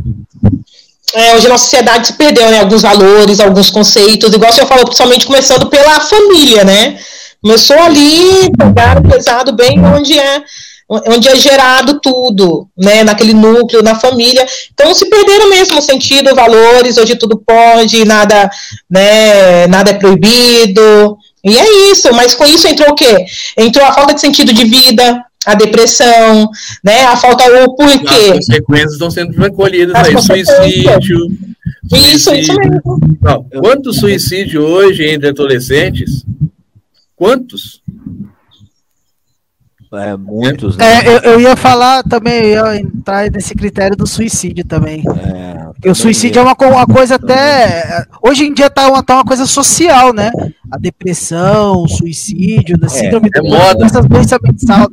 [1.14, 2.60] É, hoje a nossa sociedade se perdeu, né?
[2.60, 7.00] Alguns valores, alguns conceitos, igual senhor falou, principalmente começando pela família, né?
[7.42, 10.44] Começou ali, pegaram pesado bem onde é
[10.90, 14.44] onde é gerado tudo, né, naquele núcleo, na família.
[14.74, 18.50] Então se perderam mesmo o sentido, valores, hoje tudo pode, nada,
[18.90, 21.16] né, nada é proibido.
[21.44, 23.26] E é isso, mas com isso entrou o quê?
[23.58, 26.50] Entrou a falta de sentido de vida, a depressão,
[26.84, 27.06] né?
[27.06, 28.32] A falta o porquê.
[28.32, 31.28] As consequências estão sendo recolhidas As aí, suicídio.
[31.92, 32.40] Isso, suicídio.
[32.40, 33.18] isso mesmo.
[33.22, 36.26] Não, quantos suicídios hoje entre adolescentes?
[37.16, 37.82] Quantos?
[39.92, 40.78] É, muitos.
[40.78, 40.86] Né?
[40.86, 45.04] É, eu, eu, ia falar também, eu ia entrar nesse critério do suicídio também.
[45.08, 48.06] É, Porque o suicídio é uma, uma coisa até.
[48.22, 50.32] Hoje em dia tá uma, tá uma coisa social, né?
[50.72, 52.88] A depressão, o suicídio, a né?
[52.88, 53.84] síndrome é, é moda.
[53.84, 54.38] essas doenças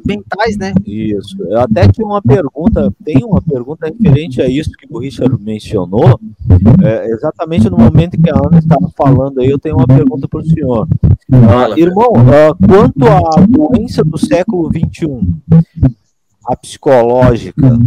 [0.07, 0.73] mentais, né?
[0.87, 1.37] Isso.
[1.43, 6.19] Eu até tinha uma pergunta, tem uma pergunta referente a isso que o Richard mencionou.
[6.83, 10.41] É, exatamente no momento que a Ana estava falando aí, eu tenho uma pergunta para
[10.41, 10.89] o senhor.
[11.29, 15.41] Uh, irmão, uh, quanto à doença do século XX, 21,
[16.47, 17.79] a psicológica,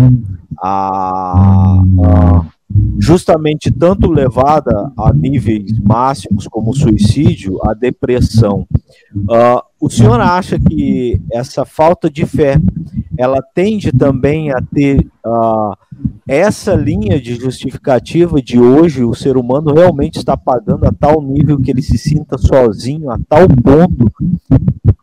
[0.62, 2.46] a, a,
[3.00, 8.68] justamente tanto levada a níveis máximos como o suicídio, a depressão.
[9.16, 12.60] Uh, o senhor acha que essa falta de fé
[13.18, 15.74] ela tende também a ter uh,
[16.30, 21.60] essa linha de justificativa de hoje o ser humano realmente está pagando a tal nível
[21.60, 24.12] que ele se sinta sozinho, a tal ponto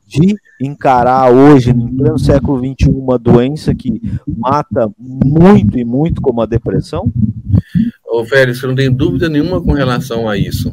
[0.07, 4.01] de encarar hoje, no pleno século XXI, uma doença que
[4.39, 7.13] mata muito e muito como a depressão?
[8.07, 10.73] Ô, Félix, eu não tenho dúvida nenhuma com relação a isso.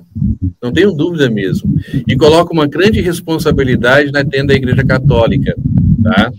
[0.62, 1.76] Não tenho dúvida mesmo.
[2.08, 5.56] E coloco uma grande responsabilidade na tenda da Igreja Católica,
[6.04, 6.32] tá?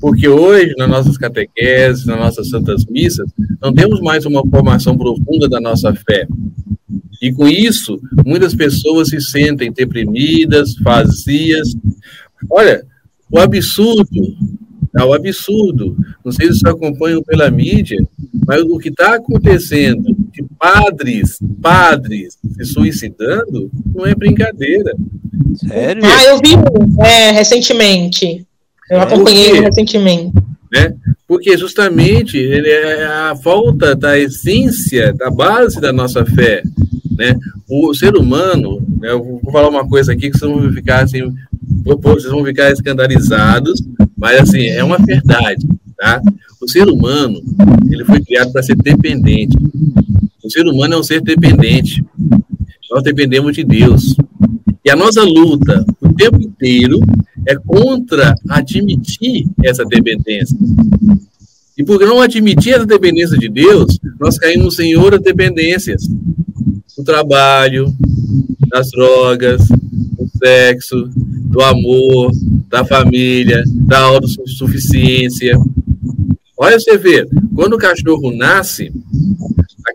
[0.00, 3.28] Porque hoje, nas nossas catequeses, nas nossas santas missas,
[3.60, 6.26] não temos mais uma formação profunda da nossa fé.
[7.20, 11.74] E com isso, muitas pessoas se sentem deprimidas, vazias,
[12.50, 12.84] Olha,
[13.30, 14.36] o absurdo,
[14.96, 15.96] é o absurdo.
[16.24, 17.98] Não sei se vocês acompanham pela mídia,
[18.46, 24.94] mas o que está acontecendo de padres, padres se suicidando, não é brincadeira.
[25.56, 26.02] Sério?
[26.04, 26.54] Ah, eu vi
[27.04, 28.46] é, recentemente.
[28.90, 30.32] Eu acompanhei recentemente.
[30.72, 30.94] Né?
[31.26, 36.62] Porque justamente é a falta da essência, da base da nossa fé.
[37.18, 37.36] Né?
[37.68, 41.34] O ser humano, né, eu vou falar uma coisa aqui que vocês vão ficar assim,
[41.84, 43.82] vocês vão ficar escandalizados,
[44.16, 45.66] mas assim, é uma verdade,
[45.96, 46.20] tá?
[46.60, 47.40] O ser humano,
[47.90, 49.56] ele foi criado para ser dependente.
[50.42, 52.04] O ser humano é um ser dependente.
[52.90, 54.16] Nós dependemos de Deus.
[54.84, 57.00] E a nossa luta o tempo inteiro
[57.46, 60.56] é contra admitir essa dependência.
[61.76, 66.08] E por não admitir essa dependência de Deus, nós caímos em outras dependências.
[66.96, 67.94] Do trabalho,
[68.68, 72.32] das drogas, do sexo, do amor,
[72.68, 75.56] da família, da autossuficiência.
[76.56, 78.92] Olha você ver, quando o cachorro nasce,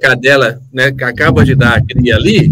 [0.04, 2.52] cadela né, acaba de dar a cria ali,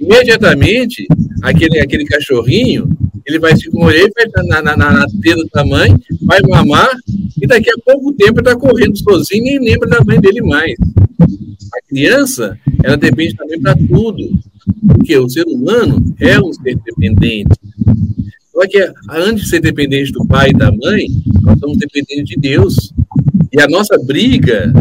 [0.00, 1.04] imediatamente
[1.42, 4.10] aquele, aquele cachorrinho ele vai se morrer
[4.46, 6.90] na, na, na, na tenda da mãe, vai mamar,
[7.40, 10.74] e daqui a pouco tempo está correndo sozinho e nem lembra da mãe dele mais.
[11.74, 14.38] A criança, ela depende também para tudo,
[14.86, 17.50] porque o ser humano é um ser dependente.
[18.52, 21.06] Só que antes de ser dependente do pai e da mãe,
[21.40, 22.92] nós somos dependentes de Deus.
[23.52, 24.72] E a nossa briga,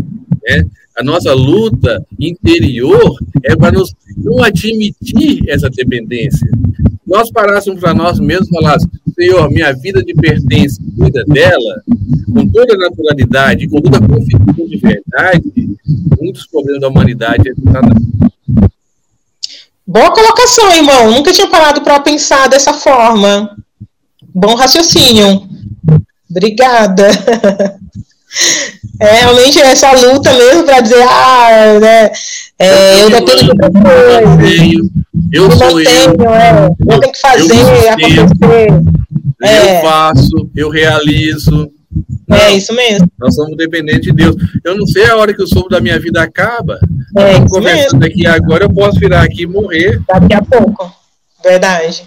[0.44, 0.66] né,
[0.98, 6.48] a nossa luta interior é para nos não admitir essa dependência.
[7.12, 11.84] Nós parássemos para nós mesmos e falássemos, Senhor, minha vida de pertence, cuida dela,
[12.34, 15.44] com toda a naturalidade, com toda a confiança de verdade,
[16.22, 17.54] muitos problemas da humanidade é
[19.86, 21.12] Boa colocação, irmão.
[21.12, 23.58] Nunca tinha parado para pensar dessa forma.
[24.34, 25.44] Bom raciocínio.
[26.30, 27.10] Obrigada.
[29.00, 32.12] É realmente essa luta mesmo para dizer, ah, né,
[32.60, 34.42] é, eu dependo de outra coisa.
[35.32, 36.34] Eu não sou tenho, eu.
[36.34, 38.68] É, eu tenho que fazer eu acontecer.
[39.44, 39.80] É.
[39.80, 41.72] Eu faço, eu realizo.
[42.28, 43.12] Não, é isso mesmo.
[43.20, 44.36] Nós somos dependentes de Deus.
[44.64, 46.80] Eu não sei a hora que o sopro da minha vida acaba.
[47.18, 48.06] É, eu conversando mesmo.
[48.06, 50.00] aqui agora, eu posso virar aqui e morrer.
[50.08, 50.94] Daqui a pouco.
[51.44, 52.04] Verdade.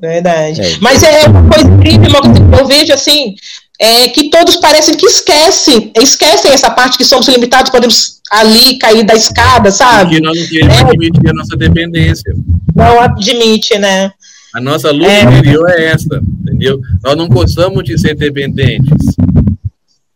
[0.00, 0.60] Verdade.
[0.60, 0.76] É.
[0.80, 2.20] Mas é uma coisa incrível,
[2.58, 3.34] eu vejo assim,
[3.78, 9.04] é que todos parecem que esquecem, esquecem essa parte que somos limitados, podemos ali cair
[9.04, 10.10] da escada, sabe?
[10.10, 10.80] Porque nós não queremos é.
[10.80, 12.34] admitir a nossa dependência.
[12.74, 14.10] Não admite, né?
[14.54, 15.22] A nossa luta é.
[15.22, 16.80] interior é essa, entendeu?
[17.04, 19.14] Nós não gostamos de ser dependentes.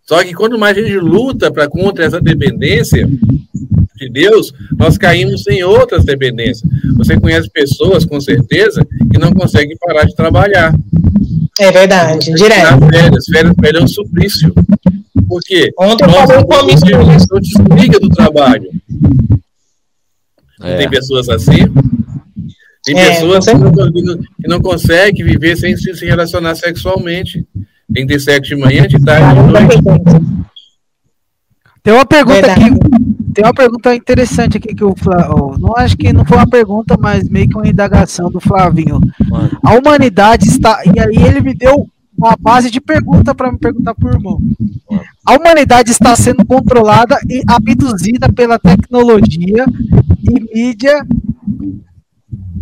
[0.07, 3.09] Só que quando mais a gente luta para contra essa dependência
[4.01, 6.69] de Deus, nós caímos em outras dependências.
[6.97, 10.75] Você conhece pessoas, com certeza, que não conseguem parar de trabalhar.
[11.59, 12.79] É verdade, direto.
[12.91, 14.55] Férias, férias, férias é um suplício.
[15.29, 15.71] Por quê?
[15.79, 18.71] Ontem eu falei com a não desliga do trabalho.
[20.63, 20.77] É.
[20.79, 21.67] Tem pessoas assim.
[22.85, 23.73] Tem é, pessoas que não,
[24.19, 27.47] que não conseguem viver sem se relacionar sexualmente.
[27.93, 30.41] Tem que ter sexo de manhã, de tarde, de noite.
[31.83, 32.65] Tem uma pergunta Verdade.
[32.65, 32.79] aqui,
[33.33, 36.97] tem uma pergunta interessante aqui que o Flávio, não acho que não foi uma pergunta,
[36.99, 39.01] mas meio que uma indagação do Flavinho.
[39.29, 39.59] Mano.
[39.63, 43.95] A humanidade está, e aí ele me deu uma base de pergunta para me perguntar
[43.95, 44.39] por irmão.
[45.25, 49.65] A humanidade está sendo controlada e abduzida pela tecnologia
[50.23, 51.07] e mídia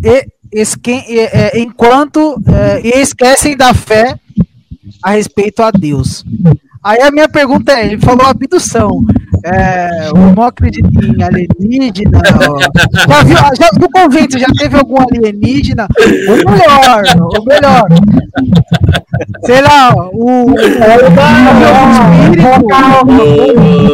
[0.04, 4.18] e, esque, e, é, enquanto é, e esquecem da fé
[5.02, 6.24] a respeito a Deus.
[6.82, 9.00] Aí a minha pergunta é, ele falou abdução.
[9.44, 12.20] É, o não acredita em alienígena.
[13.08, 15.86] Já viu, já, no convento já teve algum alienígena?
[16.28, 17.02] O melhor,
[17.38, 17.86] o melhor.
[19.44, 20.06] Sei lá, o.
[20.10, 20.54] o, o,
[22.86, 23.14] o,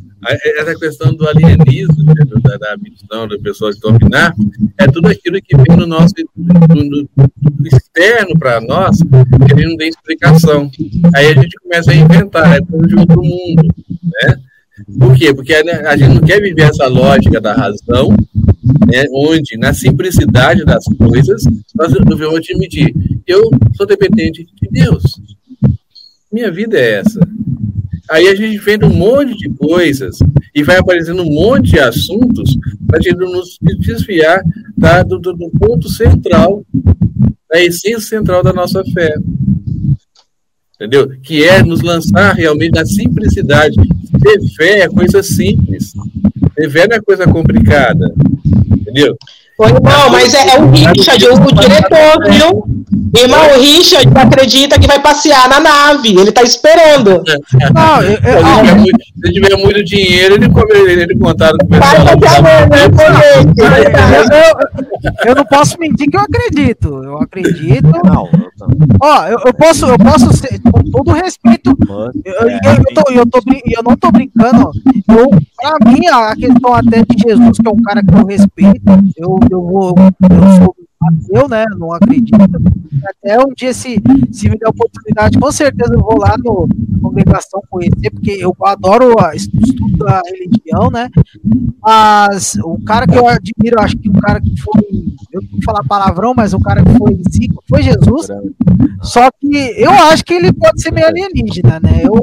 [0.00, 4.34] o essa questão do alienismo, né, da, da abdução da pessoa dominar,
[4.78, 9.68] é tudo aquilo que vem no nosso no, no, no externo para nós, que gente
[9.70, 10.70] não tem explicação.
[11.14, 13.62] Aí a gente começa a inventar, é tudo de outro mundo,
[14.02, 14.36] né?
[14.98, 15.32] Por quê?
[15.32, 18.08] Porque a gente não quer viver essa lógica da razão,
[18.86, 21.44] né, onde, na simplicidade das coisas,
[21.74, 22.92] nós devemos admitir:
[23.26, 25.02] eu sou dependente de Deus.
[26.32, 27.20] Minha vida é essa.
[28.14, 30.20] Aí a gente vê um monte de coisas
[30.54, 32.56] e vai aparecendo um monte de assuntos
[32.86, 34.40] para gente nos desviar
[34.80, 36.64] tá, do, do, do, ponto central,
[37.50, 39.16] da essência central da nossa fé.
[40.76, 41.10] Entendeu?
[41.24, 43.74] Que é nos lançar realmente na simplicidade.
[44.22, 45.92] Ter fé é coisa simples.
[46.54, 48.14] Ter fé não é coisa complicada.
[48.70, 49.16] Entendeu?
[49.56, 52.64] Ô, irmão, mas é, é o Richard, o, o diretor, viu?
[53.16, 57.22] Irmão, o Richard acredita que vai passear na nave, ele tá esperando.
[57.72, 58.90] Não, eu, eu, se
[59.24, 60.46] ele tiver muito dinheiro, ele,
[60.90, 61.94] ele, ele contaram com o pessoal.
[65.22, 67.02] Eu, eu não posso mentir que eu acredito.
[67.04, 67.90] Eu acredito.
[68.04, 68.28] Não,
[69.00, 71.76] Ó, eu, eu posso, eu posso ser, com todo respeito.
[72.24, 74.70] Eu, eu, eu, tô, eu, tô, eu não tô brincando.
[75.08, 78.82] Eu, pra mim, a questão até de Jesus, que é um cara que eu respeito,
[79.16, 79.94] eu, eu vou.
[79.98, 80.74] Eu sou
[81.30, 82.34] eu, né, não acredito.
[83.04, 84.00] Até um dia, se,
[84.32, 86.66] se me der oportunidade, com certeza eu vou lá no
[87.02, 91.10] congregação conhecer, porque eu adoro a, estudo da religião, né?
[91.82, 94.82] Mas o cara que eu admiro, acho que o cara que foi,
[95.32, 97.20] eu não vou falar palavrão, mas o cara que foi
[97.68, 98.28] foi Jesus.
[99.02, 102.02] Só que eu acho que ele pode ser meio alienígena, né?
[102.02, 102.14] Eu,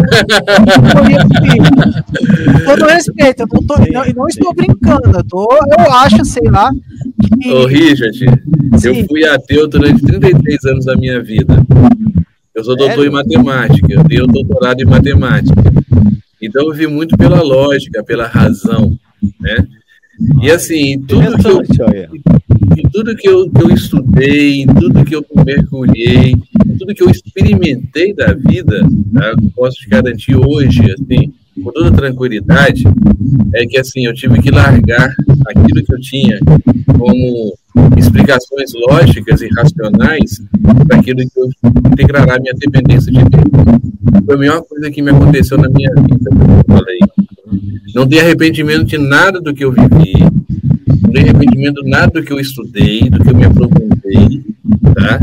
[2.57, 5.47] eu, todo respeito, eu não, tô, não, não estou brincando, eu, tô,
[5.77, 6.71] eu acho, sei lá.
[7.51, 8.19] Ô, Richard,
[8.83, 11.55] eu fui ateu durante 33 anos da minha vida.
[12.53, 15.61] Eu sou doutor em matemática, eu tenho doutorado em matemática.
[16.41, 18.97] Então eu vi muito pela lógica, pela razão,
[19.39, 19.67] né?
[20.41, 21.61] E assim, tudo que eu,
[22.77, 27.01] em tudo que eu, que eu estudei, em tudo que eu mergulhei, em tudo que
[27.01, 28.81] eu experimentei da vida,
[29.13, 29.33] tá?
[29.55, 31.33] posso te garantir hoje, assim,
[31.63, 32.83] com toda tranquilidade,
[33.53, 35.13] é que assim, eu tive que largar
[35.47, 36.39] aquilo que eu tinha
[36.97, 37.53] como
[37.97, 40.41] explicações lógicas e racionais
[40.87, 41.49] para aquilo que eu
[41.91, 44.25] integrará minha dependência de Deus.
[44.25, 46.99] Foi a melhor coisa que me aconteceu na minha vida, eu falei.
[47.93, 50.13] Não tenho arrependimento de nada do que eu vivi,
[51.03, 54.43] não tenho arrependimento de nada do que eu estudei, do que eu me aprofundei,
[54.95, 55.19] tá?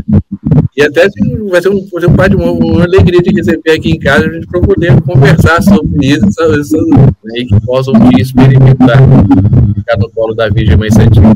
[0.76, 3.98] E até vai ser um, vai ser um, uma, uma alegria de receber aqui em
[3.98, 6.70] casa a gente para poder conversar sobre isso, essas,
[7.24, 8.98] né, que possam experimentar,
[9.74, 11.34] ficar no colo da Virgem Mãe Santíssima.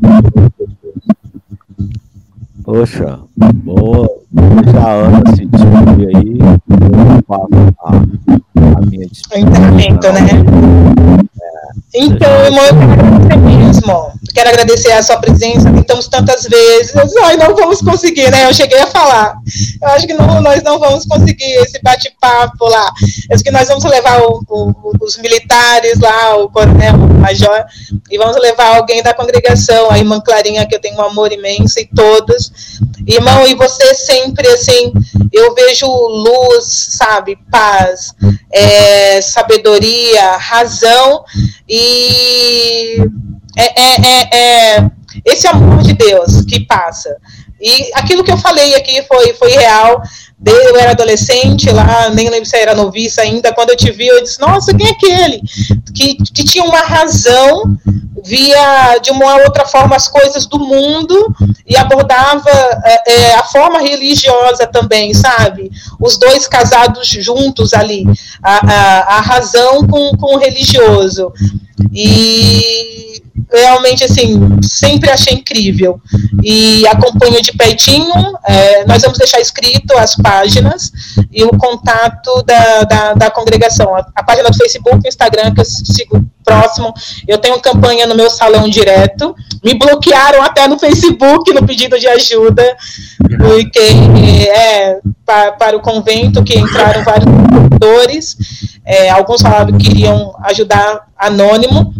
[2.64, 4.08] Poxa, boa.
[4.72, 7.96] Já Ana se despedir aí, eu faço a,
[8.78, 9.50] a minha despedida.
[9.50, 10.32] O né?
[11.94, 14.12] Então, irmão, eu quero agradecer mesmo.
[14.34, 15.70] Quero agradecer a sua presença.
[15.70, 16.94] Tentamos tantas vezes.
[17.22, 18.46] Ai, não vamos conseguir, né?
[18.46, 19.34] Eu cheguei a falar.
[19.80, 22.92] Eu acho que não, nós não vamos conseguir esse bate-papo lá.
[23.28, 27.64] Eu acho que nós vamos levar o, o, os militares lá, o coronel, o major,
[28.10, 31.78] e vamos levar alguém da congregação, a irmã Clarinha, que eu tenho um amor imenso,
[31.80, 32.52] e todos.
[33.06, 34.92] Irmão, e você sempre, assim,
[35.32, 37.36] eu vejo luz, sabe?
[37.50, 38.14] Paz,
[38.52, 41.24] é, sabedoria, razão
[41.68, 42.96] e
[43.56, 44.90] é, é, é, é,
[45.24, 47.16] esse amor de Deus que passa.
[47.60, 50.02] E aquilo que eu falei aqui foi, foi real.
[50.44, 53.52] Eu era adolescente lá, nem lembro se era noviça ainda.
[53.52, 55.40] Quando eu te vi, eu disse: Nossa, quem é aquele?
[55.94, 57.76] Que, que tinha uma razão,
[58.24, 61.34] via de uma outra forma as coisas do mundo
[61.66, 62.50] e abordava
[63.06, 65.70] é a forma religiosa também, sabe?
[66.00, 68.04] Os dois casados juntos ali,
[68.42, 71.32] a, a, a razão com, com o religioso.
[71.92, 73.22] E
[73.52, 76.00] realmente, assim, sempre achei incrível.
[76.42, 78.14] E acompanho de pertinho,
[78.44, 80.31] é, nós vamos deixar escrito as páginas
[81.30, 83.94] e o contato da, da, da congregação.
[83.94, 86.92] A, a, página do Facebook, Instagram, que eu sigo próximo.
[87.26, 89.34] Eu tenho campanha no meu salão direto.
[89.64, 92.76] Me bloquearam até no Facebook no pedido de ajuda,
[93.38, 93.80] porque
[94.48, 98.36] é, para, para o convento que entraram vários produtores.
[98.84, 101.94] É, alguns falavam que queriam ajudar anônimo,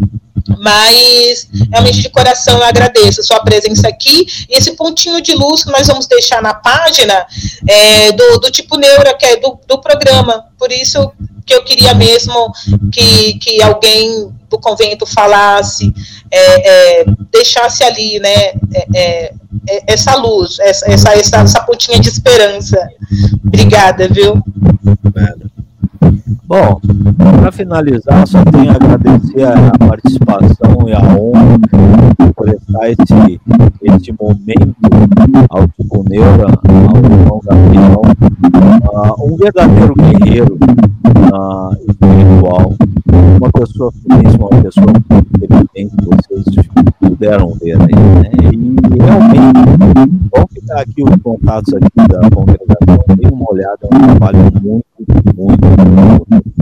[0.62, 5.64] mas realmente de coração eu agradeço a sua presença aqui e esse pontinho de luz
[5.64, 7.26] que nós vamos deixar na página
[7.68, 10.44] é, do, do tipo neura, que é do, do programa.
[10.56, 11.10] Por isso
[11.44, 12.52] que eu queria mesmo
[12.92, 15.92] que, que alguém do convento falasse,
[16.30, 19.32] é, é, deixasse ali, né, é, é,
[19.68, 22.78] é essa luz, essa, essa, essa, pontinha de esperança.
[23.44, 24.40] Obrigada, viu?
[26.52, 26.78] Bom,
[27.16, 33.40] para finalizar, só tenho a agradecer a participação e a honra de prestar esse,
[33.80, 34.76] esse momento
[35.48, 38.02] ao Tico Neura, ao irmão Gabriel,
[38.84, 40.58] uh, um verdadeiro guerreiro
[41.32, 42.74] uh, espiritual,
[43.40, 44.92] uma pessoa finíssima, uma pessoa
[45.34, 46.66] inteligente, vocês
[47.00, 48.30] puderam ver aí, né?
[48.52, 54.00] E realmente, vão ficar aqui os contatos aqui da congregação, dê uma olhada, é um
[54.00, 54.84] trabalho muito,
[55.36, 56.52] muito, muito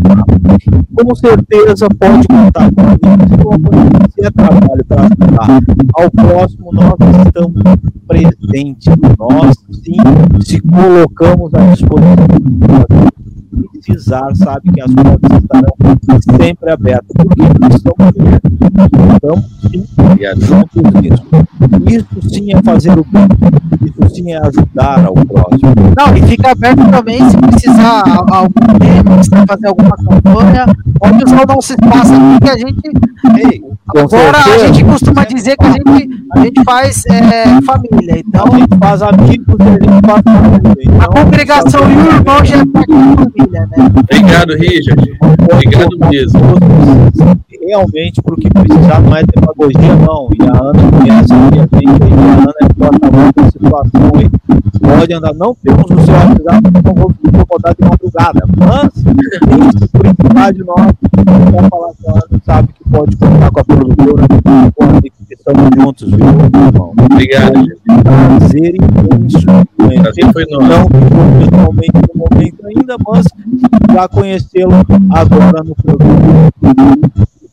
[1.05, 4.12] com certeza pode contar com a gente.
[4.12, 5.62] Se é trabalho para ajudar
[5.94, 6.94] ao próximo, nós
[7.26, 7.62] estamos
[8.07, 8.94] presentes.
[9.18, 9.96] Nós, sim,
[10.42, 12.26] se colocamos à disposição
[13.72, 17.11] precisar, sabe que as portas estarão sempre abertas.
[17.16, 17.42] Porque
[17.74, 18.11] estamos
[19.16, 19.36] então,
[19.70, 19.84] sim,
[20.36, 21.24] juntos nisso.
[21.88, 23.28] Isso sim é fazer o bem.
[23.84, 25.74] Isso sim é ajudar ao próximo.
[25.96, 30.66] Não, e fica aberto também se precisar algum tema, se fazer alguma campanha,
[30.98, 32.80] pode usar o nosso espaço aqui que a gente.
[33.36, 33.62] Ei,
[33.96, 38.22] agora a gente costuma dizer que a gente, a gente faz é, família.
[38.26, 40.84] Então, a gente faz amigos e a gente faz família.
[40.84, 43.68] Então, a congregação e o irmão já é parte da família, né?
[43.97, 45.18] Obrigado, Richard.
[45.53, 46.41] Obrigado mesmo.
[47.62, 50.28] Realmente, porque precisar não é demagogia, não.
[50.32, 54.30] E a Ana conhece a gente a Ana é porta-voz da situação aí.
[54.80, 58.41] Pode andar, não temos o seu WhatsApp, não vou incomodar de madrugada.
[58.57, 60.93] Mas, isso, por de nós,
[61.53, 64.26] quer falar com a Ana, sabe que pode contar com a produtora,
[64.74, 65.01] com a
[65.41, 66.93] Estamos juntos, viu, irmão?
[67.11, 67.64] Obrigado.
[68.05, 69.47] Prazer imenso.
[70.03, 70.68] Prazer foi nosso.
[70.68, 70.86] Não
[71.38, 73.24] pessoalmente no momento ainda, mas
[73.91, 74.74] já conhecê-lo
[75.11, 76.51] agora no programa.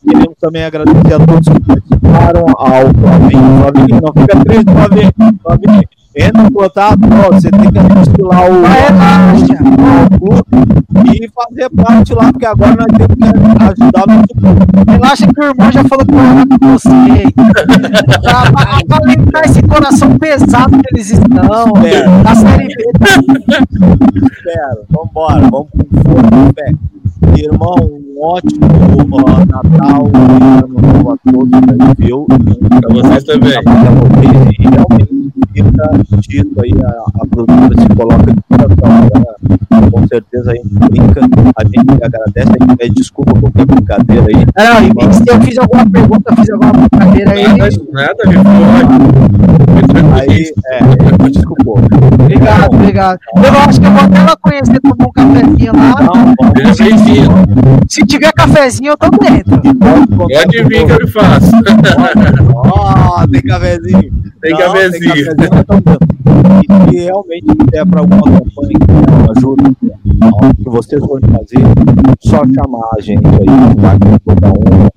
[0.03, 7.49] Queremos também agradecer a todos que participaram, ao Flamengo 95993 entra em contato, ó, você
[7.51, 8.61] tem que assistir lá o.
[8.61, 9.57] Relaxa,
[11.13, 14.91] e fazer parte lá, porque agora nós temos que ajudar o nosso clube.
[14.91, 16.89] Relaxa que o irmão já falou que vai orar com você.
[18.21, 21.71] pra, pra, pra lembrar esse coração pesado que eles estão.
[21.75, 22.23] Espero.
[22.23, 22.91] Na série B.
[24.31, 24.85] Espero.
[24.89, 26.71] Vambora, vamos com força, fé.
[27.35, 28.67] Irmão, um ótimo
[29.11, 32.25] ó, Natal e ano novo a todos, viu?
[32.25, 33.53] Pra vocês também.
[34.59, 35.89] E realmente fica
[36.27, 38.67] dito aí, a, a produtora se coloca de toda
[39.19, 39.36] né?
[39.91, 41.21] Com certeza a gente brinca,
[41.55, 44.45] a gente agradece, a gente pede desculpa qualquer brincadeira aí.
[44.57, 47.43] Não, e se eu fiz alguma pergunta, fiz alguma brincadeira aí.
[47.43, 49.27] Nada, nada, me pode.
[50.19, 51.79] Aí, é, desculpou.
[52.19, 53.19] Obrigado, obrigado.
[53.35, 56.01] Eu acho que eu vou até lá conhecer, tomar um cafezinho lá.
[56.01, 57.31] Não, Seja bem-vindo.
[57.87, 59.61] Se tiver cafezinho, eu tô dentro.
[60.17, 61.51] Pode vir que eu faço.
[62.53, 64.11] Ó, tem cafezinho.
[64.41, 65.35] Tem Não, cafezinho.
[65.35, 66.16] Tem cafezinho.
[66.63, 69.63] E se realmente quiser para alguma campanha que uma ajuda,
[70.23, 71.63] ó, que vocês vão fazer,
[72.19, 73.97] só chamar a gente aí, tá?
[73.99, 74.91] Que toda honra.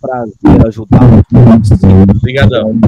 [0.00, 1.00] Prazer ajudar.
[2.16, 2.60] Obrigadão.
[2.60, 2.80] é um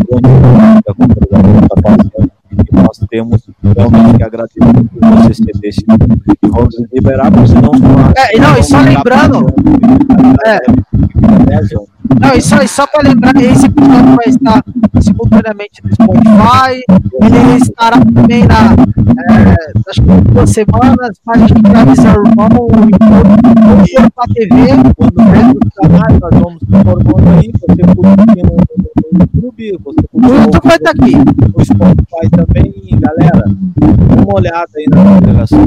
[0.96, 2.30] fazendo.
[2.72, 7.70] E nós temos realmente que agradecer por você ceder esse e vamos liberar, porque senão.
[8.16, 9.46] É, não, e só lembrando-
[10.46, 10.58] É.
[12.20, 14.64] Não, e só, e só pra lembrar, esse episódio vai estar
[15.00, 16.82] simultaneamente no Spotify.
[17.22, 18.72] Ele estará também na.
[19.28, 19.56] É,
[19.88, 23.36] acho que duas semanas, mas a gente vai avisar o irmão e tudo.
[23.94, 24.56] for pra TV.
[24.96, 28.56] quando vem os canais, nós vamos se formando aí, você curte no,
[29.20, 31.16] YouTube, você O YouTube curte vai estar aqui.
[31.16, 35.64] no Spotify também, galera, dá uma olhada aí na congregação,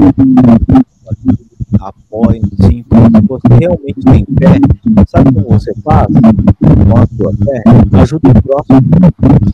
[1.80, 4.58] apoiem, sim, se você realmente tem fé,
[5.08, 6.06] sabe como você faz?
[6.06, 7.62] Com a sua fé,
[8.00, 8.80] ajuda o próximo,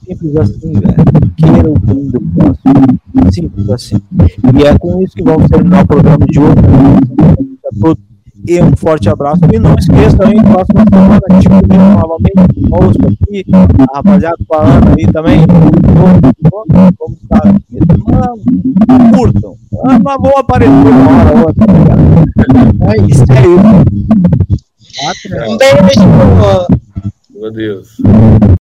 [0.04, 4.00] simples assim, velho, queira o bem do próximo, simples assim,
[4.58, 6.52] e é com isso que vamos terminar o programa de hoje,
[7.66, 8.15] a todos
[8.46, 9.40] e um forte abraço.
[9.52, 11.54] E não esqueça também, próxima semana, tipo,
[12.00, 15.46] novamente, conosco aqui, a rapaziada com a Ana aí também.
[16.50, 17.78] Vamos estar aqui.
[18.10, 18.38] Mano,
[19.16, 19.54] curtam.
[19.84, 21.66] Ah, mas vou aparecer uma hora ou outra.
[22.92, 23.86] É isso, é isso.
[25.08, 25.48] Até.
[25.48, 26.04] Um beijo.
[27.34, 27.96] Meu Deus.